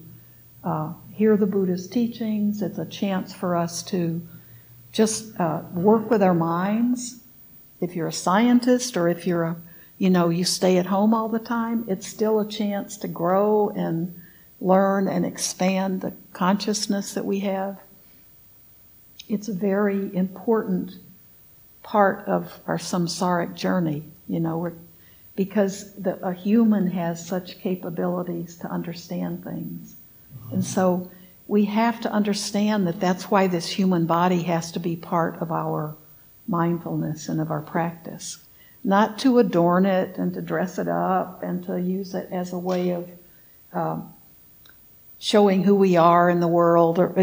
[0.63, 2.61] uh, hear the Buddha's teachings.
[2.61, 4.25] It's a chance for us to
[4.93, 7.19] just uh, work with our minds.
[7.81, 9.55] If you're a scientist or if you're a,
[9.97, 13.69] you know, you stay at home all the time, it's still a chance to grow
[13.69, 14.13] and
[14.61, 17.77] learn and expand the consciousness that we have.
[19.27, 20.93] It's a very important
[21.83, 24.71] part of our samsaric journey, you know,
[25.35, 29.95] because the, a human has such capabilities to understand things.
[30.51, 31.09] And so
[31.47, 35.51] we have to understand that that's why this human body has to be part of
[35.51, 35.95] our
[36.47, 38.39] mindfulness and of our practice.
[38.83, 42.59] Not to adorn it and to dress it up and to use it as a
[42.59, 43.09] way of
[43.73, 44.13] um,
[45.17, 46.99] showing who we are in the world.
[46.99, 47.13] Or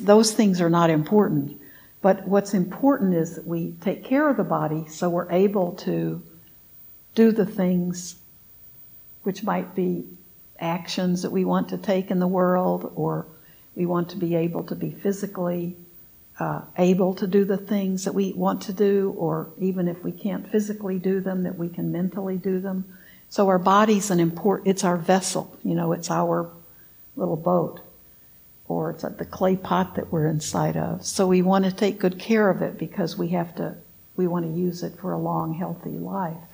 [0.00, 1.60] those things are not important.
[2.00, 6.20] But what's important is that we take care of the body so we're able to
[7.14, 8.16] do the things
[9.22, 10.04] which might be
[10.58, 13.26] actions that we want to take in the world, or
[13.74, 15.76] we want to be able to be physically
[16.42, 20.12] uh, able to do the things that we want to do, or even if we
[20.12, 22.84] can't physically do them, that we can mentally do them.
[23.28, 26.50] So our body's an important, it's our vessel, you know, it's our
[27.16, 27.80] little boat,
[28.66, 31.06] or it's the clay pot that we're inside of.
[31.06, 33.76] So we want to take good care of it because we have to,
[34.16, 36.52] we want to use it for a long, healthy life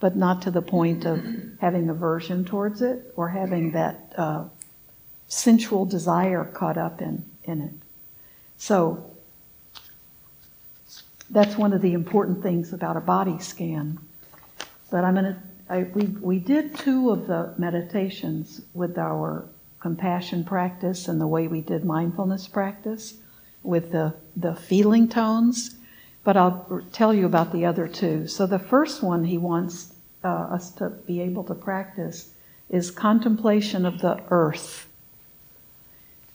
[0.00, 1.22] but not to the point of
[1.60, 4.44] having aversion towards it or having that uh,
[5.28, 7.72] sensual desire caught up in, in it.
[8.60, 9.16] So
[11.30, 13.98] that's one of the important things about a body scan.
[14.90, 15.36] But I'm going
[15.68, 19.48] to, we, we did two of the meditations with our
[19.80, 23.14] compassion practice and the way we did mindfulness practice
[23.62, 25.76] with the, the feeling tones
[26.22, 28.26] but I'll tell you about the other two.
[28.26, 32.34] So the first one he wants uh, us to be able to practice
[32.68, 34.88] is contemplation of the earth.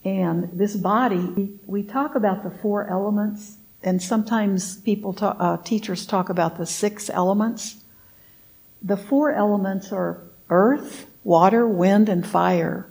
[0.06, 6.06] And this body, we talk about the four elements, and sometimes people, talk, uh, teachers
[6.06, 7.84] talk about the six elements.
[8.84, 12.88] The four elements are earth, water, wind, and fire.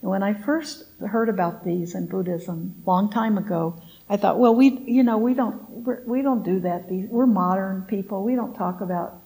[0.00, 4.70] When I first heard about these in Buddhism, long time ago, I thought, well, we,
[4.80, 6.90] you know, we don't, we're, we do not do that.
[6.90, 8.24] We're modern people.
[8.24, 9.22] We don't talk about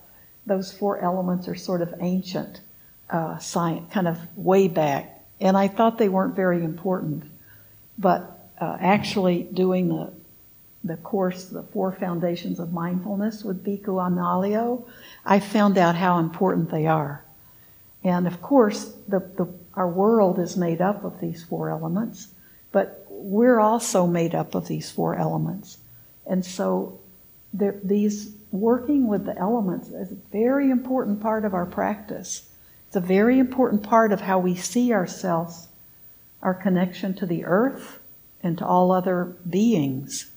[0.46, 2.60] those four elements are sort of ancient
[3.08, 5.19] uh, science, kind of way back.
[5.40, 7.24] And I thought they weren't very important.
[7.98, 10.12] But uh, actually doing the,
[10.84, 14.86] the course, the four foundations of mindfulness with Bhikkhu Analayo,
[15.24, 17.24] I found out how important they are.
[18.02, 22.28] And of course, the, the, our world is made up of these four elements,
[22.72, 25.78] but we're also made up of these four elements.
[26.26, 27.00] And so
[27.52, 32.48] there, these working with the elements is a very important part of our practice.
[32.90, 35.68] It's a very important part of how we see ourselves,
[36.42, 38.00] our connection to the earth
[38.42, 40.32] and to all other beings.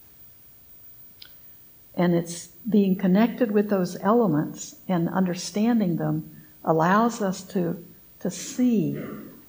[1.95, 6.29] And it's being connected with those elements and understanding them
[6.63, 7.83] allows us to,
[8.19, 8.99] to see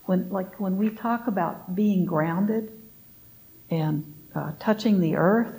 [0.06, 2.72] when, like when we talk about being grounded
[3.68, 5.52] and uh, touching the earth,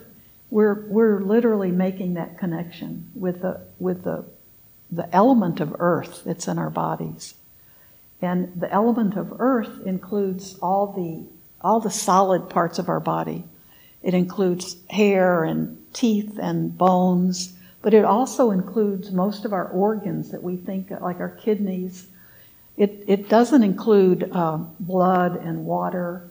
[0.50, 4.26] we're, we're literally making that connection with the, with the,
[4.92, 7.36] the element of earth that's in our bodies.
[8.22, 11.24] And the element of earth includes all the,
[11.62, 13.44] all the solid parts of our body.
[14.02, 20.32] It includes hair and teeth and bones, but it also includes most of our organs
[20.32, 22.08] that we think, like our kidneys.
[22.78, 26.30] It, it doesn't include uh, blood and water,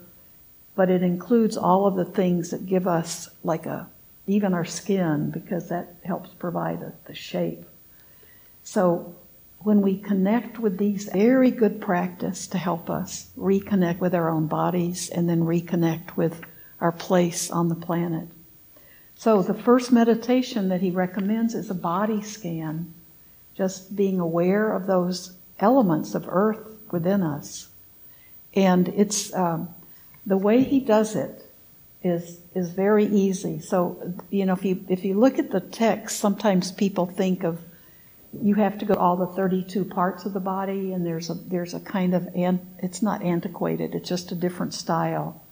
[0.74, 3.88] but it includes all of the things that give us like a
[4.26, 7.64] even our skin, because that helps provide a, the shape.
[8.64, 9.14] So
[9.60, 14.46] when we connect with these, very good practice to help us reconnect with our own
[14.46, 16.42] bodies and then reconnect with
[16.80, 18.28] our place on the planet.
[19.16, 22.92] So the first meditation that he recommends is a body scan,
[23.56, 26.58] just being aware of those elements of earth
[26.90, 27.68] within us.
[28.54, 29.68] And it's um,
[30.26, 31.46] the way he does it
[32.02, 33.60] is is very easy.
[33.60, 37.60] So you know, if you if you look at the text, sometimes people think of
[38.42, 41.74] you have to go all the 32 parts of the body, and there's a there's
[41.74, 43.94] a kind of and it's not antiquated.
[43.94, 45.42] It's just a different style.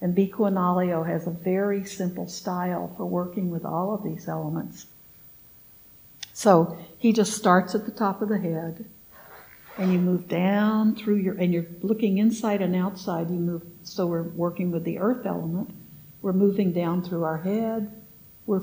[0.00, 4.86] And Bhikkhu Analayo has a very simple style for working with all of these elements.
[6.32, 8.84] So he just starts at the top of the head,
[9.78, 13.30] and you move down through your, and you're looking inside and outside.
[13.30, 15.70] You move, so we're working with the earth element.
[16.20, 17.90] We're moving down through our head.
[18.46, 18.62] We're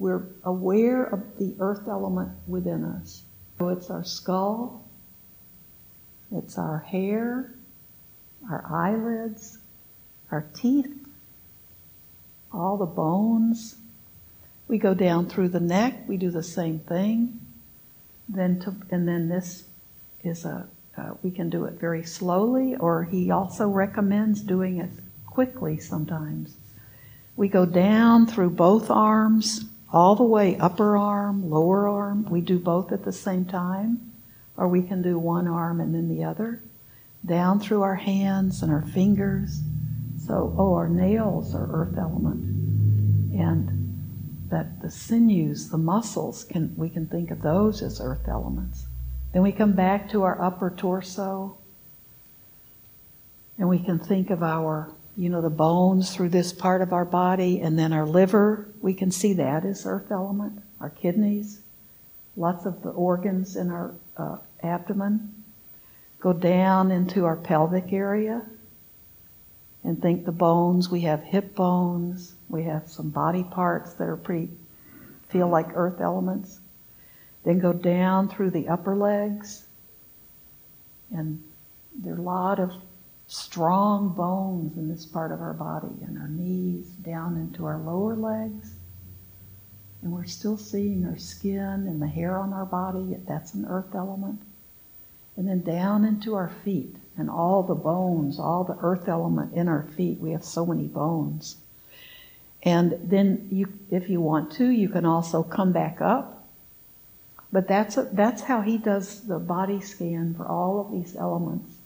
[0.00, 3.22] we're aware of the earth element within us.
[3.58, 4.88] So it's our skull,
[6.32, 7.54] it's our hair,
[8.50, 9.58] our eyelids,
[10.30, 11.06] our teeth,
[12.50, 13.76] all the bones.
[14.68, 17.38] We go down through the neck, we do the same thing.
[18.26, 19.64] Then to, and then this
[20.24, 24.90] is a, uh, we can do it very slowly, or he also recommends doing it
[25.26, 26.56] quickly sometimes.
[27.36, 32.24] We go down through both arms, all the way upper arm, lower arm.
[32.30, 34.12] We do both at the same time,
[34.56, 36.60] or we can do one arm and then the other.
[37.24, 39.60] Down through our hands and our fingers.
[40.26, 42.44] So, oh, our nails are earth element.
[43.34, 43.80] And
[44.50, 48.86] that the sinews, the muscles, can we can think of those as earth elements.
[49.32, 51.56] Then we come back to our upper torso,
[53.58, 57.04] and we can think of our you know, the bones through this part of our
[57.04, 61.60] body, and then our liver, we can see that as earth element, our kidneys,
[62.38, 65.44] lots of the organs in our uh, abdomen.
[66.20, 68.46] Go down into our pelvic area
[69.84, 70.88] and think the bones.
[70.88, 74.48] We have hip bones, we have some body parts that are pretty,
[75.28, 76.60] feel like earth elements.
[77.44, 79.66] Then go down through the upper legs,
[81.14, 81.44] and
[81.94, 82.72] there are a lot of
[83.30, 88.16] strong bones in this part of our body and our knees down into our lower
[88.16, 88.74] legs.
[90.02, 93.94] And we're still seeing our skin and the hair on our body, that's an earth
[93.94, 94.40] element.
[95.36, 99.68] And then down into our feet and all the bones, all the earth element in
[99.68, 100.18] our feet.
[100.18, 101.56] We have so many bones.
[102.64, 106.48] And then you, if you want to, you can also come back up.
[107.52, 111.79] But that's, a, that's how he does the body scan for all of these elements.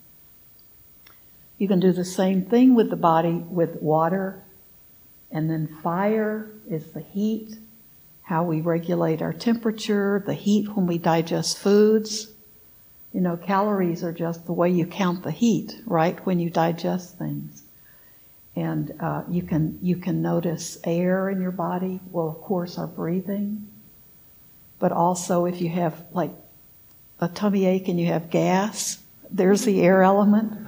[1.58, 4.42] You can do the same thing with the body with water.
[5.30, 7.56] And then fire is the heat,
[8.22, 12.28] how we regulate our temperature, the heat when we digest foods.
[13.12, 17.18] You know, calories are just the way you count the heat, right, when you digest
[17.18, 17.62] things.
[18.56, 22.00] And uh, you can you can notice air in your body.
[22.10, 23.66] Well, of course, our breathing,
[24.78, 26.30] but also if you have like
[27.20, 28.98] a tummy ache and you have gas,
[29.30, 30.63] there's the air element.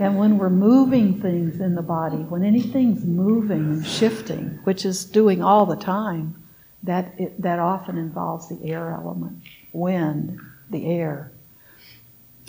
[0.00, 5.04] And when we're moving things in the body, when anything's moving and shifting, which is
[5.04, 6.40] doing all the time,
[6.84, 9.42] that, it, that often involves the air element,
[9.72, 10.38] wind,
[10.70, 11.32] the air.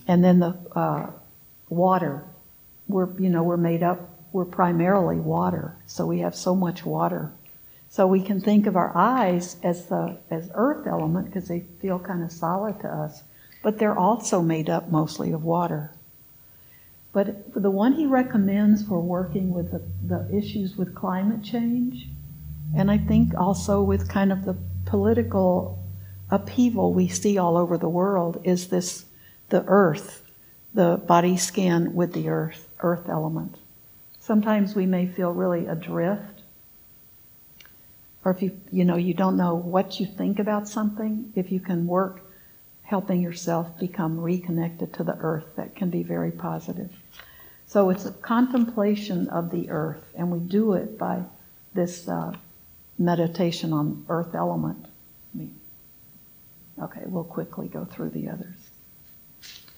[0.07, 1.07] And then the uh,
[1.69, 2.23] water.
[2.87, 7.31] We're, you know, we're made up, we're primarily water, so we have so much water.
[7.89, 11.97] So we can think of our eyes as the as earth element because they feel
[11.97, 13.23] kind of solid to us,
[13.63, 15.91] but they're also made up mostly of water.
[17.11, 22.07] But the one he recommends for working with the, the issues with climate change,
[22.75, 24.55] and I think also with kind of the
[24.85, 25.79] political
[26.29, 29.05] upheaval we see all over the world, is this
[29.49, 30.23] the earth,
[30.75, 33.57] the body scan with the earth, earth element.
[34.19, 36.43] Sometimes we may feel really adrift,
[38.23, 41.59] or if you you know you don't know what you think about something, if you
[41.59, 42.28] can work
[42.89, 45.45] helping yourself become reconnected to the earth.
[45.57, 46.89] That can be very positive.
[47.67, 51.21] So it's a contemplation of the earth, and we do it by
[51.75, 52.33] this uh,
[52.97, 54.87] meditation on earth element.
[56.81, 58.55] Okay, we'll quickly go through the others.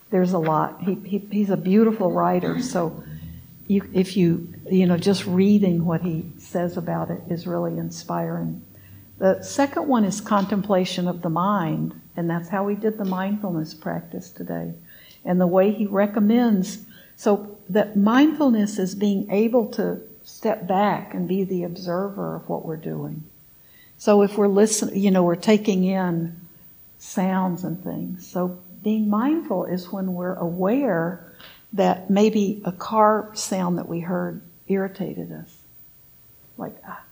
[0.09, 0.81] There's a lot.
[0.81, 3.03] He, he, he's a beautiful writer, so
[3.67, 8.61] you, if you, you know, just reading what he says about it is really inspiring.
[9.21, 11.93] The second one is contemplation of the mind.
[12.17, 14.73] And that's how we did the mindfulness practice today.
[15.23, 16.79] And the way he recommends,
[17.17, 22.65] so that mindfulness is being able to step back and be the observer of what
[22.65, 23.23] we're doing.
[23.99, 26.35] So if we're listening, you know, we're taking in
[26.97, 28.25] sounds and things.
[28.25, 31.31] So being mindful is when we're aware
[31.73, 35.55] that maybe a car sound that we heard irritated us.
[36.57, 37.03] Like, ah,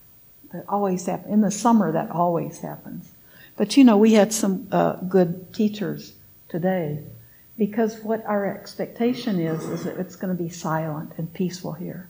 [0.52, 1.34] that always happens.
[1.34, 3.12] In the summer, that always happens.
[3.58, 6.14] But you know, we had some uh, good teachers
[6.48, 7.04] today
[7.58, 12.08] because what our expectation is is that it's going to be silent and peaceful here.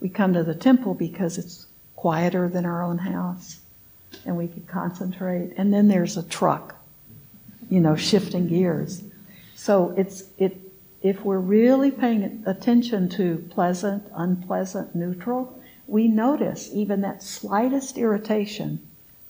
[0.00, 1.66] We come to the temple because it's
[1.96, 3.58] quieter than our own house
[4.24, 5.54] and we can concentrate.
[5.56, 6.76] And then there's a truck
[7.68, 9.02] you know, shifting gears.
[9.54, 10.60] So it's it
[11.02, 18.80] if we're really paying attention to pleasant, unpleasant, neutral, we notice even that slightest irritation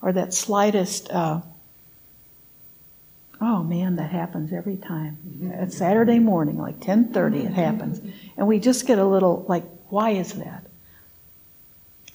[0.01, 1.41] or that slightest uh,
[3.41, 5.19] oh man that happens every time.
[5.59, 8.01] It's saturday morning like 10.30 it happens.
[8.37, 10.67] And we just get a little like why is that?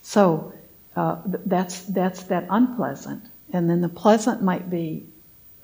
[0.02, 0.54] So
[0.96, 3.24] uh, that's that's that unpleasant.
[3.54, 5.06] And then the pleasant might be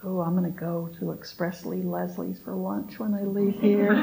[0.03, 3.93] oh, I'm going to go to Expressly Leslie's for lunch when I leave here.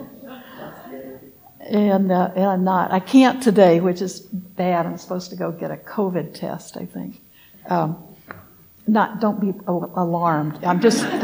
[1.60, 2.90] and, uh, and I'm not.
[2.92, 4.86] I can't today, which is bad.
[4.86, 7.20] I'm supposed to go get a COVID test, I think.
[7.68, 8.02] Um,
[8.86, 10.64] not, don't be alarmed.
[10.64, 11.04] I'm just.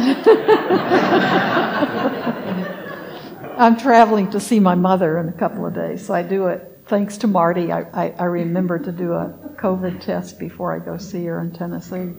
[3.59, 6.77] I'm traveling to see my mother in a couple of days, so I do it
[6.89, 10.97] thanks to Marty, I, I, I remember to do a COVID test before I go
[10.99, 12.13] see her in Tennessee.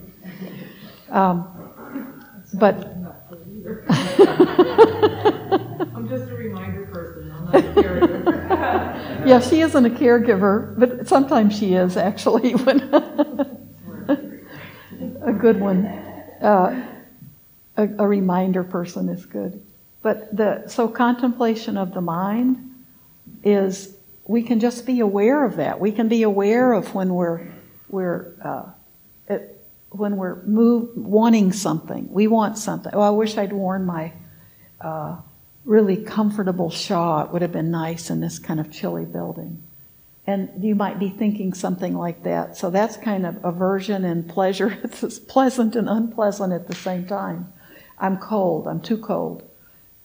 [1.09, 2.75] Um, but
[5.95, 7.31] I'm just a reminder person.
[7.31, 8.06] I'm not a.
[9.27, 12.53] yeah, she isn't a caregiver, but sometimes she is actually.
[12.55, 12.79] When
[15.21, 16.87] a good one, uh,
[17.75, 19.61] a, a reminder person is good.
[20.01, 22.57] But the so contemplation of the mind
[23.43, 25.79] is we can just be aware of that.
[25.79, 27.47] We can be aware of when we're
[27.89, 28.71] we're uh,
[29.27, 32.11] it, when we're move, wanting something.
[32.11, 32.93] We want something.
[32.93, 34.13] Oh, I wish I'd worn my
[34.79, 35.17] uh,
[35.67, 37.25] really comfortable shawl.
[37.25, 39.61] It would have been nice in this kind of chilly building.
[40.25, 42.57] And you might be thinking something like that.
[42.57, 44.77] So that's kind of aversion and pleasure.
[44.83, 47.53] It's pleasant and unpleasant at the same time.
[47.99, 48.67] I'm cold.
[48.67, 49.43] I'm too cold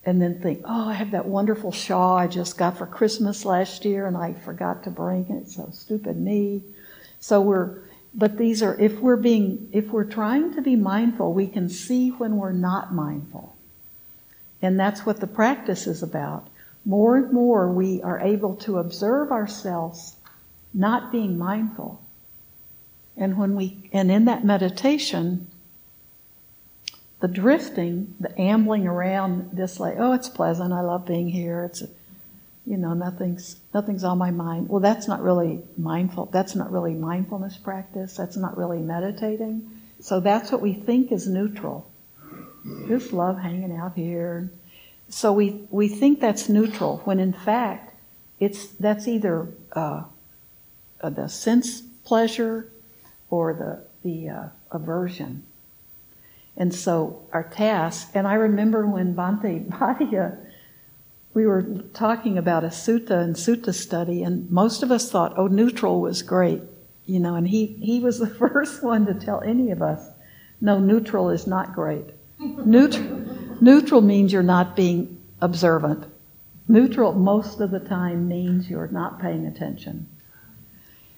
[0.04, 3.84] and then think, oh, I have that wonderful shawl I just got for Christmas last
[3.84, 5.48] year and I forgot to bring it.
[5.48, 6.62] So stupid me.
[7.20, 7.82] So we're,
[8.12, 12.10] but these are, if we're being, if we're trying to be mindful, we can see
[12.10, 13.51] when we're not mindful.
[14.62, 16.46] And that's what the practice is about.
[16.84, 20.16] More and more we are able to observe ourselves
[20.72, 22.00] not being mindful.
[23.16, 25.48] And when we, and in that meditation,
[27.20, 30.72] the drifting, the ambling around this like, oh, it's pleasant.
[30.72, 31.64] I love being here.
[31.64, 31.82] It's,
[32.66, 34.68] you know, nothing's nothing's on my mind.
[34.68, 36.26] Well, that's not really mindful.
[36.26, 38.16] That's not really mindfulness practice.
[38.16, 39.70] That's not really meditating.
[40.00, 41.88] So that's what we think is neutral.
[42.86, 44.50] Just love hanging out here.
[45.08, 47.94] So we we think that's neutral when in fact
[48.38, 50.04] it's that's either uh,
[51.00, 52.70] uh the sense pleasure
[53.30, 55.44] or the the uh, aversion.
[56.56, 60.38] And so our task, and I remember when Bhante Bhatia,
[61.34, 61.62] we were
[61.94, 66.20] talking about a sutta and sutta study, and most of us thought, oh, neutral was
[66.20, 66.60] great,
[67.06, 70.06] you know, and he, he was the first one to tell any of us,
[70.60, 72.04] no, neutral is not great.
[72.64, 76.04] Neutral, neutral means you're not being observant.
[76.68, 80.08] Neutral most of the time means you're not paying attention.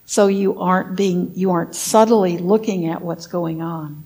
[0.06, 4.04] So you aren't being, you aren't subtly looking at what's going on.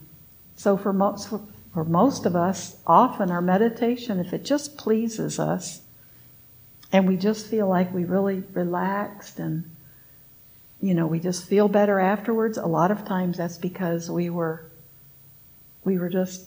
[0.57, 1.29] So for most,
[1.73, 5.83] for most of us, often our meditation, if it just pleases us,
[6.93, 9.71] and we just feel like we really relaxed and
[10.81, 14.65] you know we just feel better afterwards a lot of times that's because we were
[15.85, 16.47] we were just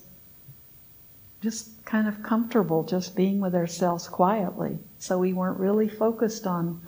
[1.41, 4.77] just kind of comfortable just being with ourselves quietly.
[4.99, 6.81] So we weren't really focused on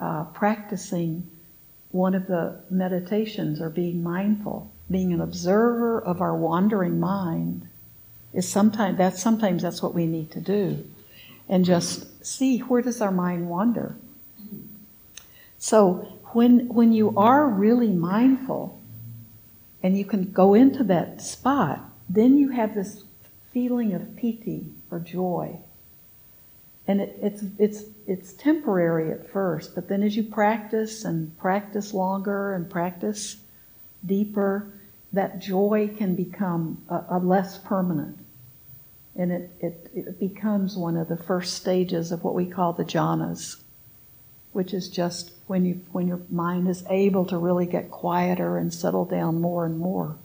[0.00, 1.28] uh, practicing
[1.90, 4.72] one of the meditations or being mindful.
[4.90, 7.68] Being an observer of our wandering mind
[8.32, 10.84] is sometimes that's sometimes that's what we need to do.
[11.48, 13.94] And just see where does our mind wander.
[15.58, 18.80] So when when you are really mindful
[19.82, 23.04] and you can go into that spot then you have this
[23.52, 25.58] feeling of piti or joy
[26.86, 31.94] and it, it's it's it's temporary at first but then as you practice and practice
[31.94, 33.36] longer and practice
[34.04, 34.72] deeper
[35.12, 38.18] that joy can become a, a less permanent.
[39.14, 42.84] And it, it, it becomes one of the first stages of what we call the
[42.84, 43.56] jhanas,
[44.52, 48.72] which is just when, you, when your mind is able to really get quieter and
[48.72, 50.16] settle down more and more.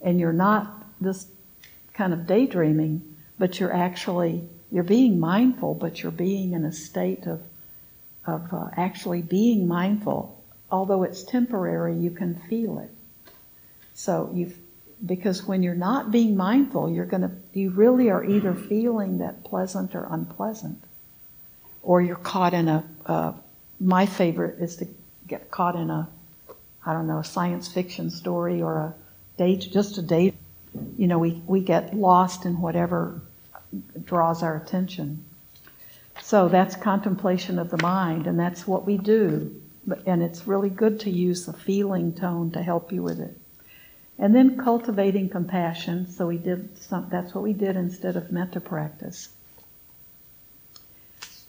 [0.00, 1.26] And you're not this
[1.94, 7.26] kind of daydreaming, but you're actually, you're being mindful, but you're being in a state
[7.26, 7.40] of,
[8.26, 10.42] of uh, actually being mindful.
[10.70, 12.90] Although it's temporary, you can feel it.
[13.94, 14.52] So you
[15.04, 19.44] because when you're not being mindful, you're going to, you really are either feeling that
[19.44, 20.82] pleasant or unpleasant.
[21.82, 23.32] Or you're caught in a, uh,
[23.80, 24.88] my favorite is to
[25.26, 26.08] get caught in a,
[26.86, 28.94] I don't know, a science fiction story or a
[29.36, 30.32] day, just a day.
[30.96, 33.20] You know, we, we get lost in whatever
[34.04, 35.24] draws our attention.
[36.20, 39.60] So that's contemplation of the mind, and that's what we do.
[40.06, 43.36] And it's really good to use the feeling tone to help you with it.
[44.18, 46.06] And then cultivating compassion.
[46.06, 49.30] So we did some, that's what we did instead of metta practice.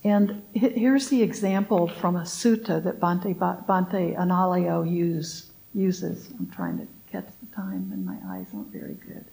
[0.03, 6.30] And here's the example from a sutta that Bhante Analayo use, uses.
[6.38, 9.26] I'm trying to catch the time, and my eyes aren't very good.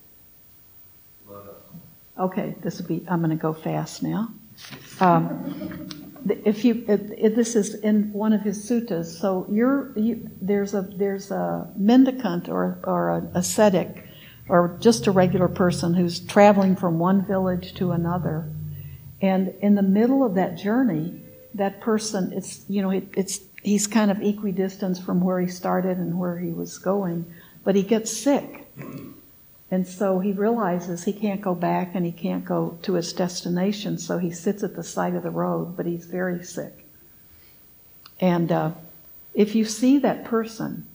[2.19, 3.05] Okay, this will be.
[3.09, 4.29] I'm going to go fast now.
[5.01, 5.89] Um,
[6.45, 10.75] if you, if, if this is in one of his suttas, so you're, you, there's
[10.75, 14.07] a there's a mendicant or or an ascetic,
[14.49, 18.49] or just a regular person who's traveling from one village to another,
[19.21, 21.21] and in the middle of that journey,
[21.55, 25.99] that person, it's you know, it, it's he's kind of equidistant from where he started
[25.99, 27.25] and where he was going,
[27.65, 28.67] but he gets sick.
[29.71, 33.97] And so he realizes he can't go back and he can't go to his destination,
[33.99, 36.85] so he sits at the side of the road, but he's very sick.
[38.21, 38.73] And uh,
[39.35, 40.87] if you see that person,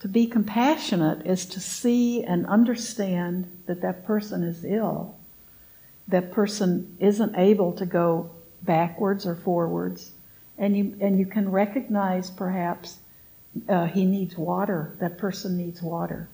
[0.00, 5.14] to be compassionate is to see and understand that that person is ill.
[6.08, 8.30] That person isn't able to go
[8.62, 10.10] backwards or forwards.
[10.58, 12.98] And you, and you can recognize perhaps
[13.68, 16.28] uh, he needs water, that person needs water.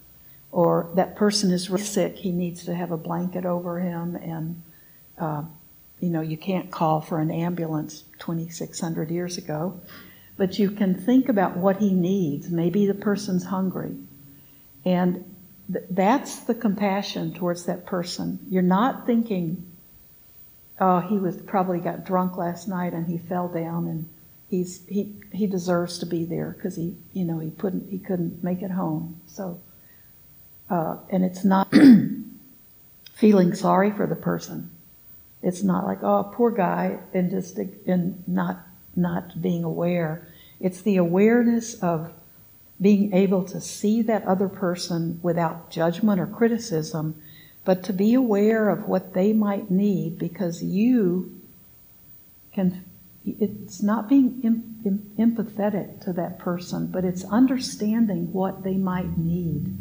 [0.51, 4.63] Or that person is really sick, he needs to have a blanket over him, and
[5.19, 5.43] uh,
[6.01, 9.81] you know, you can't call for an ambulance 2,600 years ago,
[10.37, 12.51] but you can think about what he needs.
[12.51, 13.97] Maybe the person's hungry,
[14.85, 15.25] and
[15.71, 18.39] th- that's the compassion towards that person.
[18.49, 19.67] You're not thinking,
[20.81, 24.09] oh, he was probably got drunk last night and he fell down and
[24.49, 28.43] he's he he deserves to be there because he you know he couldn't he couldn't
[28.43, 29.61] make it home so
[30.71, 31.73] uh, and it's not
[33.15, 34.71] feeling sorry for the person.
[35.43, 40.27] It's not like, oh, poor guy, and just and not not being aware.
[40.61, 42.13] It's the awareness of
[42.81, 47.21] being able to see that other person without judgment or criticism,
[47.65, 51.41] but to be aware of what they might need because you
[52.53, 52.85] can.
[53.39, 59.17] It's not being em, em, empathetic to that person, but it's understanding what they might
[59.19, 59.77] need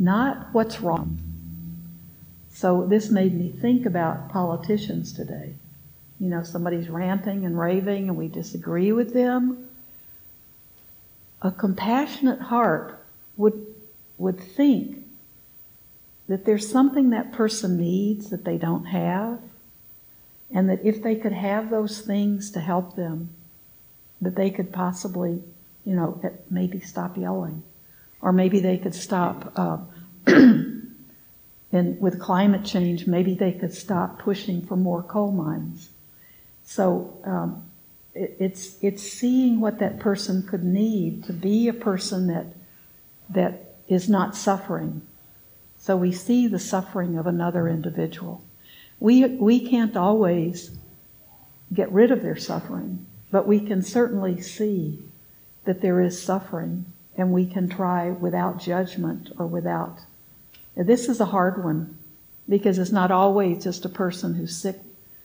[0.00, 1.20] not what's wrong.
[2.50, 5.54] So this made me think about politicians today.
[6.18, 9.68] You know, somebody's ranting and raving and we disagree with them.
[11.42, 12.98] A compassionate heart
[13.36, 13.66] would,
[14.18, 15.04] would think
[16.28, 19.38] that there's something that person needs that they don't have,
[20.52, 23.30] and that if they could have those things to help them,
[24.20, 25.42] that they could possibly,
[25.84, 26.20] you know,
[26.50, 27.62] maybe stop yelling
[28.20, 29.78] or maybe they could stop, uh,
[30.26, 35.90] and with climate change, maybe they could stop pushing for more coal mines.
[36.64, 37.64] So um,
[38.14, 42.46] it, it's it's seeing what that person could need to be a person that
[43.30, 45.02] that is not suffering.
[45.78, 48.44] So we see the suffering of another individual.
[49.00, 50.70] We we can't always
[51.72, 55.02] get rid of their suffering, but we can certainly see
[55.64, 56.84] that there is suffering
[57.16, 60.00] and we can try without judgment or without.
[60.76, 61.98] This is a hard one
[62.48, 64.80] because it's not always just a person who's sick.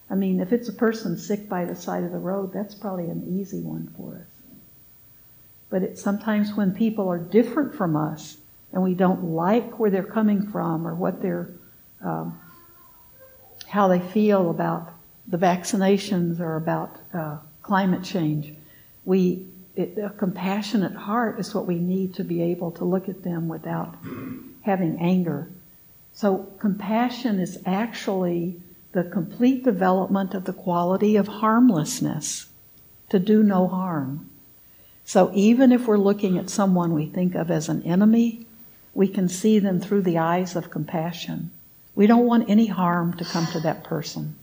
[0.10, 3.06] I mean, if it's a person sick by the side of the road, that's probably
[3.06, 4.36] an easy one for us.
[5.70, 8.38] But it's sometimes when people are different from us
[8.72, 11.50] and we don't like where they're coming from or what they're,
[12.04, 12.40] um,
[13.76, 14.94] how they feel about
[15.28, 18.54] the vaccinations or about uh, climate change,
[19.04, 19.46] we
[19.76, 23.50] it, a compassionate heart is what we need to be able to look at them
[23.50, 23.94] without
[24.62, 25.50] having anger.
[26.14, 28.62] So compassion is actually
[28.94, 32.48] the complete development of the quality of harmlessness,
[33.10, 34.30] to do no harm.
[35.04, 38.46] So even if we're looking at someone we think of as an enemy,
[38.94, 41.52] we can see them through the eyes of compassion.
[41.96, 44.36] We don't want any harm to come to that person.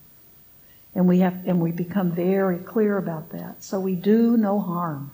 [0.94, 3.62] And we have, and we become very clear about that.
[3.62, 5.12] So we do no harm.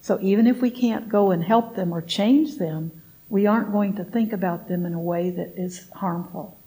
[0.00, 3.94] So even if we can't go and help them or change them, we aren't going
[3.96, 6.58] to think about them in a way that is harmful.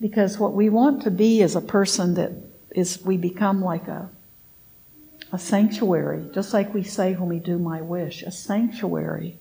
[0.00, 2.32] Because what we want to be is a person that
[2.70, 4.08] is, we become like a,
[5.32, 9.38] a sanctuary, just like we say when we do my wish, a sanctuary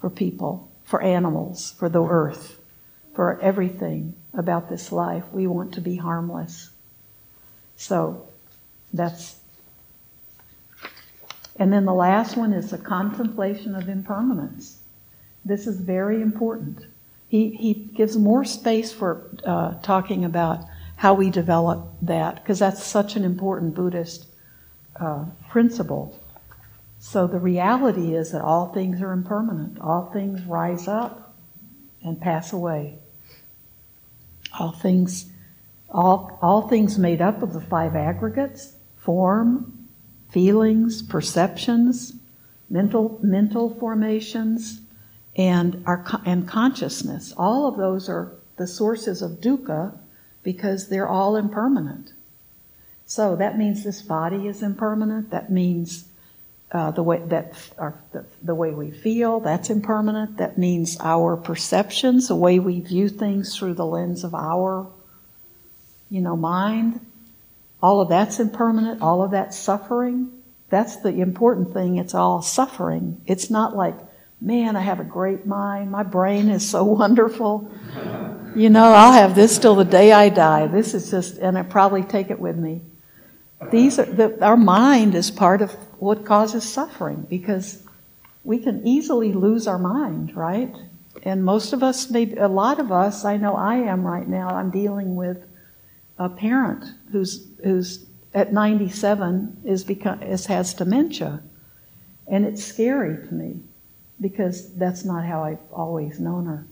[0.00, 2.58] for people, for animals, for the earth,
[3.14, 5.24] for everything about this life.
[5.32, 6.70] We want to be harmless.
[7.76, 8.28] So
[8.92, 9.36] that's
[11.56, 14.78] and then the last one is the contemplation of impermanence.
[15.44, 16.86] This is very important.
[17.28, 20.64] He, he gives more space for uh, talking about
[20.96, 24.26] how we develop that, because that's such an important Buddhist
[24.98, 26.18] uh, principle.
[26.98, 31.34] So the reality is that all things are impermanent, all things rise up
[32.02, 32.98] and pass away.
[34.58, 35.30] All things,
[35.90, 39.88] all, all things made up of the five aggregates form,
[40.30, 42.14] feelings, perceptions,
[42.70, 44.80] mental, mental formations,
[45.36, 47.34] and, our, and consciousness.
[47.36, 49.96] All of those are the sources of dukkha
[50.42, 52.12] because they're all impermanent.
[53.06, 55.30] So that means this body is impermanent.
[55.30, 56.06] That means
[56.74, 60.38] uh, the way that our, the, the way we feel that's impermanent.
[60.38, 64.88] That means our perceptions, the way we view things through the lens of our,
[66.10, 67.00] you know, mind.
[67.80, 69.02] All of that's impermanent.
[69.02, 70.32] All of that suffering.
[70.68, 71.98] That's the important thing.
[71.98, 73.20] It's all suffering.
[73.24, 73.94] It's not like,
[74.40, 75.92] man, I have a great mind.
[75.92, 77.70] My brain is so wonderful.
[78.56, 80.66] You know, I'll have this till the day I die.
[80.66, 82.82] This is just, and I probably take it with me.
[83.70, 87.82] These are the, our mind is part of what causes suffering because
[88.44, 90.74] we can easily lose our mind, right?
[91.22, 94.48] And most of us, maybe a lot of us, I know I am right now.
[94.48, 95.38] I'm dealing with
[96.18, 101.42] a parent who's who's at 97 is become is, has dementia,
[102.26, 103.60] and it's scary to me
[104.20, 106.66] because that's not how I've always known her,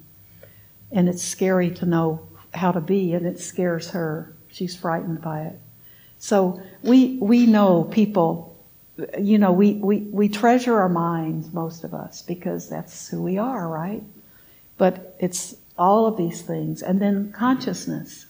[0.90, 4.34] and it's scary to know how to be, and it scares her.
[4.48, 5.58] She's frightened by it.
[6.22, 8.51] So we, we know people,
[9.18, 13.38] you know, we, we, we treasure our minds, most of us, because that's who we
[13.38, 14.02] are, right?
[14.76, 16.82] But it's all of these things.
[16.82, 18.26] And then consciousness.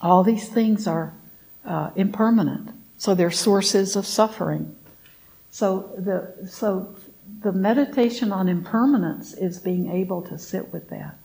[0.00, 1.14] All these things are
[1.64, 2.70] uh, impermanent.
[2.98, 4.74] So they're sources of suffering.
[5.50, 6.96] So the, so
[7.42, 11.18] the meditation on impermanence is being able to sit with that.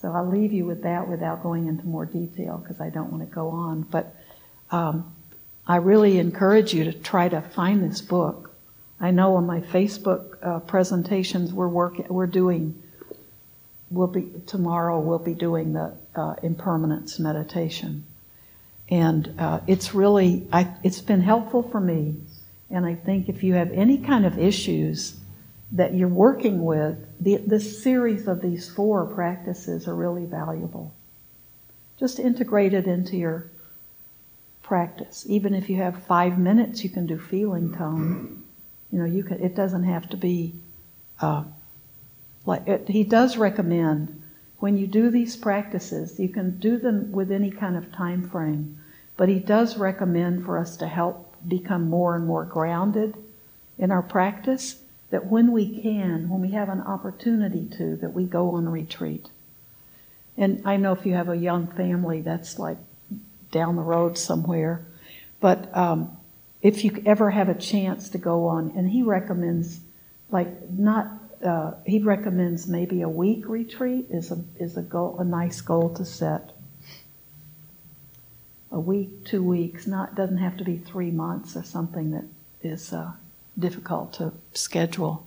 [0.00, 3.22] So I'll leave you with that without going into more detail because I don't want
[3.22, 3.82] to go on.
[3.82, 4.16] But
[4.70, 5.14] um,
[5.70, 8.50] I really encourage you to try to find this book.
[8.98, 12.82] I know on my Facebook uh, presentations we're working, we're doing.
[13.88, 14.98] We'll be tomorrow.
[14.98, 18.04] We'll be doing the uh, impermanence meditation,
[18.88, 22.16] and uh, it's really I, it's been helpful for me.
[22.68, 25.20] And I think if you have any kind of issues
[25.70, 30.92] that you're working with, the, this series of these four practices are really valuable.
[31.96, 33.50] Just integrate it into your
[34.70, 35.26] practice.
[35.28, 38.44] Even if you have five minutes, you can do feeling tone.
[38.92, 39.42] You know, you can.
[39.42, 40.54] It doesn't have to be.
[41.20, 41.42] Uh,
[42.46, 44.22] like it, he does recommend
[44.60, 48.78] when you do these practices, you can do them with any kind of time frame,
[49.16, 53.16] but he does recommend for us to help become more and more grounded
[53.76, 58.24] in our practice that when we can, when we have an opportunity to, that we
[58.24, 59.30] go on retreat.
[60.36, 62.78] And I know if you have a young family, that's like
[63.50, 64.86] down the road somewhere.
[65.40, 66.16] But um,
[66.62, 69.80] if you ever have a chance to go on, and he recommends,
[70.30, 71.10] like not,
[71.44, 75.94] uh, he recommends maybe a week retreat is a is a goal, a nice goal
[75.94, 76.52] to set.
[78.72, 82.24] A week, two weeks, not doesn't have to be three months or something that
[82.62, 82.92] is.
[82.92, 83.12] Uh,
[83.60, 85.26] difficult to schedule.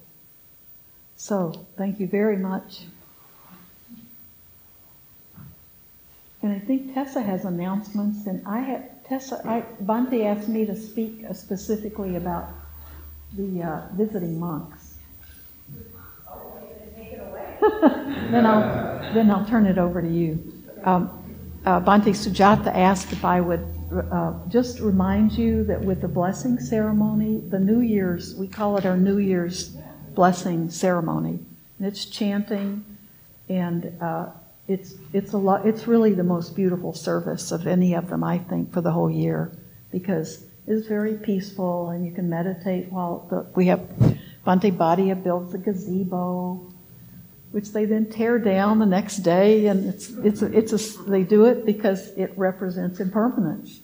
[1.16, 2.86] So, thank you very much.
[6.44, 9.42] And I think Tessa has announcements, and I have Tessa.
[9.46, 12.50] I, Bhante asked me to speak specifically about
[13.38, 14.96] the uh, visiting monks.
[17.72, 20.54] then I'll then I'll turn it over to you.
[20.84, 21.10] Um,
[21.66, 23.66] uh, Bhante Sujata asked if I would
[24.12, 28.86] uh, just remind you that with the blessing ceremony, the New Year's, we call it
[28.86, 29.78] our New Year's
[30.14, 31.40] blessing ceremony.
[31.80, 32.84] And it's chanting,
[33.48, 34.26] and uh,
[34.68, 35.66] it's it's a lot.
[35.66, 39.10] It's really the most beautiful service of any of them, I think, for the whole
[39.10, 39.52] year,
[39.92, 43.82] because it's very peaceful, and you can meditate while the, we have
[44.46, 46.74] Bhante Badia builds a gazebo
[47.54, 51.22] which they then tear down the next day, and it's it's a, it's a, they
[51.22, 53.80] do it because it represents impermanence.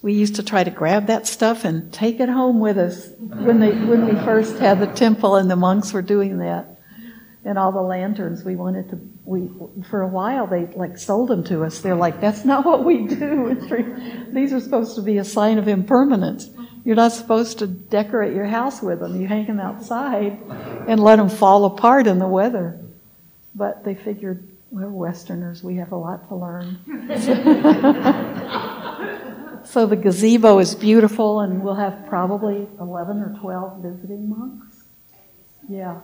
[0.00, 3.60] We used to try to grab that stuff and take it home with us when
[3.60, 6.78] they when we first had the temple and the monks were doing that,
[7.44, 8.44] and all the lanterns.
[8.44, 9.50] We wanted to we
[9.88, 11.80] for a while they like sold them to us.
[11.80, 13.54] They're like that's not what we do.
[14.32, 16.50] These are supposed to be a sign of impermanence.
[16.84, 19.20] You're not supposed to decorate your house with them.
[19.20, 20.40] You hang them outside
[20.88, 22.80] and let them fall apart in the weather.
[23.54, 26.78] But they figured we're Westerners, we have a lot to learn.
[29.66, 34.84] so the gazebo is beautiful, and we'll have probably 11 or 12 visiting monks.
[35.68, 36.00] Yeah,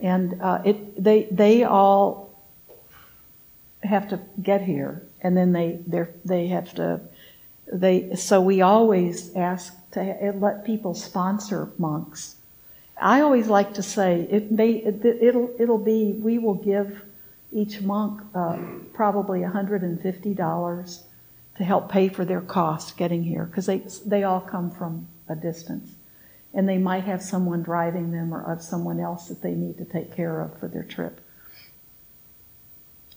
[0.00, 2.34] and uh, it they they all
[3.82, 7.00] have to get here, and then they they they have to
[7.72, 12.36] they so we always ask to let people sponsor monks.
[13.00, 17.02] I always like to say it may it, it'll it'll be we will give
[17.52, 18.58] each monk uh,
[18.92, 21.02] probably $150
[21.56, 25.34] to help pay for their costs getting here because they they all come from a
[25.34, 25.95] distance
[26.56, 29.84] and they might have someone driving them or of someone else that they need to
[29.84, 31.20] take care of for their trip.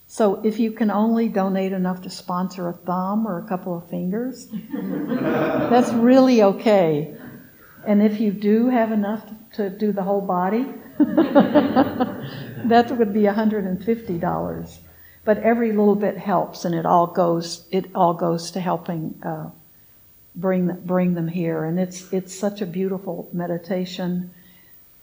[0.08, 3.90] So if you can only donate enough to sponsor a thumb or a couple of
[3.90, 7.16] fingers, that's really okay.
[7.88, 9.24] And if you do have enough
[9.54, 10.66] to do the whole body,
[11.00, 14.78] that would be $150.
[15.24, 19.52] But every little bit helps, and it all goes it all goes to helping uh,
[20.36, 21.64] bring bring them here.
[21.64, 24.32] And it's it's such a beautiful meditation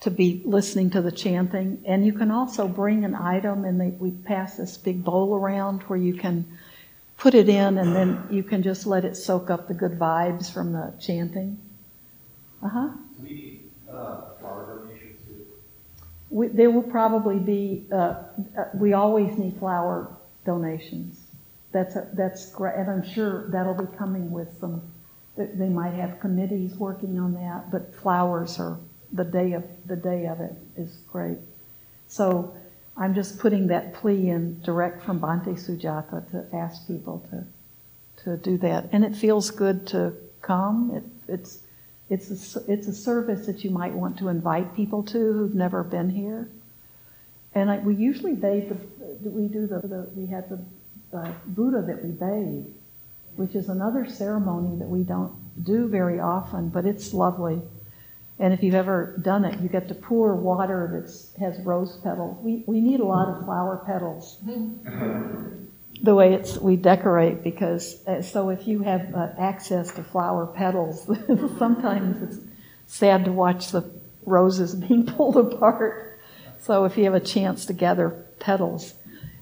[0.01, 1.83] to be listening to the chanting.
[1.87, 5.83] And you can also bring an item, and they, we pass this big bowl around
[5.85, 6.45] where you can
[7.17, 10.53] put it in, and then you can just let it soak up the good vibes
[10.53, 11.59] from the chanting.
[12.63, 12.91] Uh-huh.
[13.23, 15.47] We uh, flower donations too.
[16.31, 17.87] We, there will probably be.
[17.91, 18.25] Uh, uh,
[18.75, 20.15] we always need flower
[20.45, 21.23] donations.
[21.73, 24.83] That's a, that's great, and I'm sure that'll be coming with some.
[25.37, 28.79] They might have committees working on that, but flowers are
[29.13, 31.39] the day of the day of it is great.
[32.09, 32.57] So
[32.97, 37.45] I'm just putting that plea in direct from Bhante Sujata to ask people to
[38.25, 40.91] to do that, and it feels good to come.
[40.95, 41.61] It, it's
[42.09, 45.83] it's a, it's a service that you might want to invite people to who've never
[45.83, 46.49] been here.
[47.55, 50.65] And I, we usually bathe the, we do the, the we have the
[51.47, 52.67] Buddha that we bathe,
[53.37, 55.33] which is another ceremony that we don't
[55.63, 57.61] do very often, but it's lovely.
[58.39, 62.37] And if you've ever done it, you get to pour water that has rose petals.
[62.43, 64.39] We, we need a lot of flower petals.
[66.03, 70.47] the way it's we decorate because uh, so if you have uh, access to flower
[70.47, 71.07] petals,
[71.59, 72.45] sometimes it's
[72.87, 73.91] sad to watch the
[74.27, 76.19] roses being pulled apart.
[76.61, 78.95] So if you have a chance to gather petals,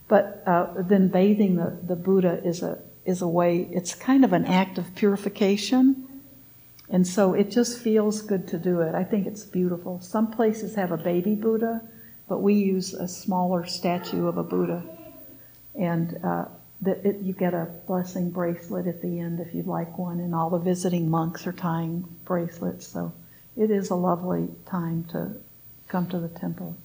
[0.06, 3.68] but uh, then bathing the, the Buddha is a is a way.
[3.70, 6.08] It's kind of an act of purification
[6.90, 8.94] and so it just feels good to do it.
[8.94, 10.00] I think it's beautiful.
[10.00, 11.80] Some places have a baby Buddha,
[12.28, 14.82] but we use a smaller statue of a Buddha.
[15.74, 16.44] And uh,
[16.82, 20.34] that it, you get a blessing bracelet at the end if you'd like one, and
[20.34, 22.86] all the visiting monks are tying bracelets.
[22.86, 23.12] So
[23.56, 25.32] it is a lovely time to
[25.88, 26.76] come to the temple.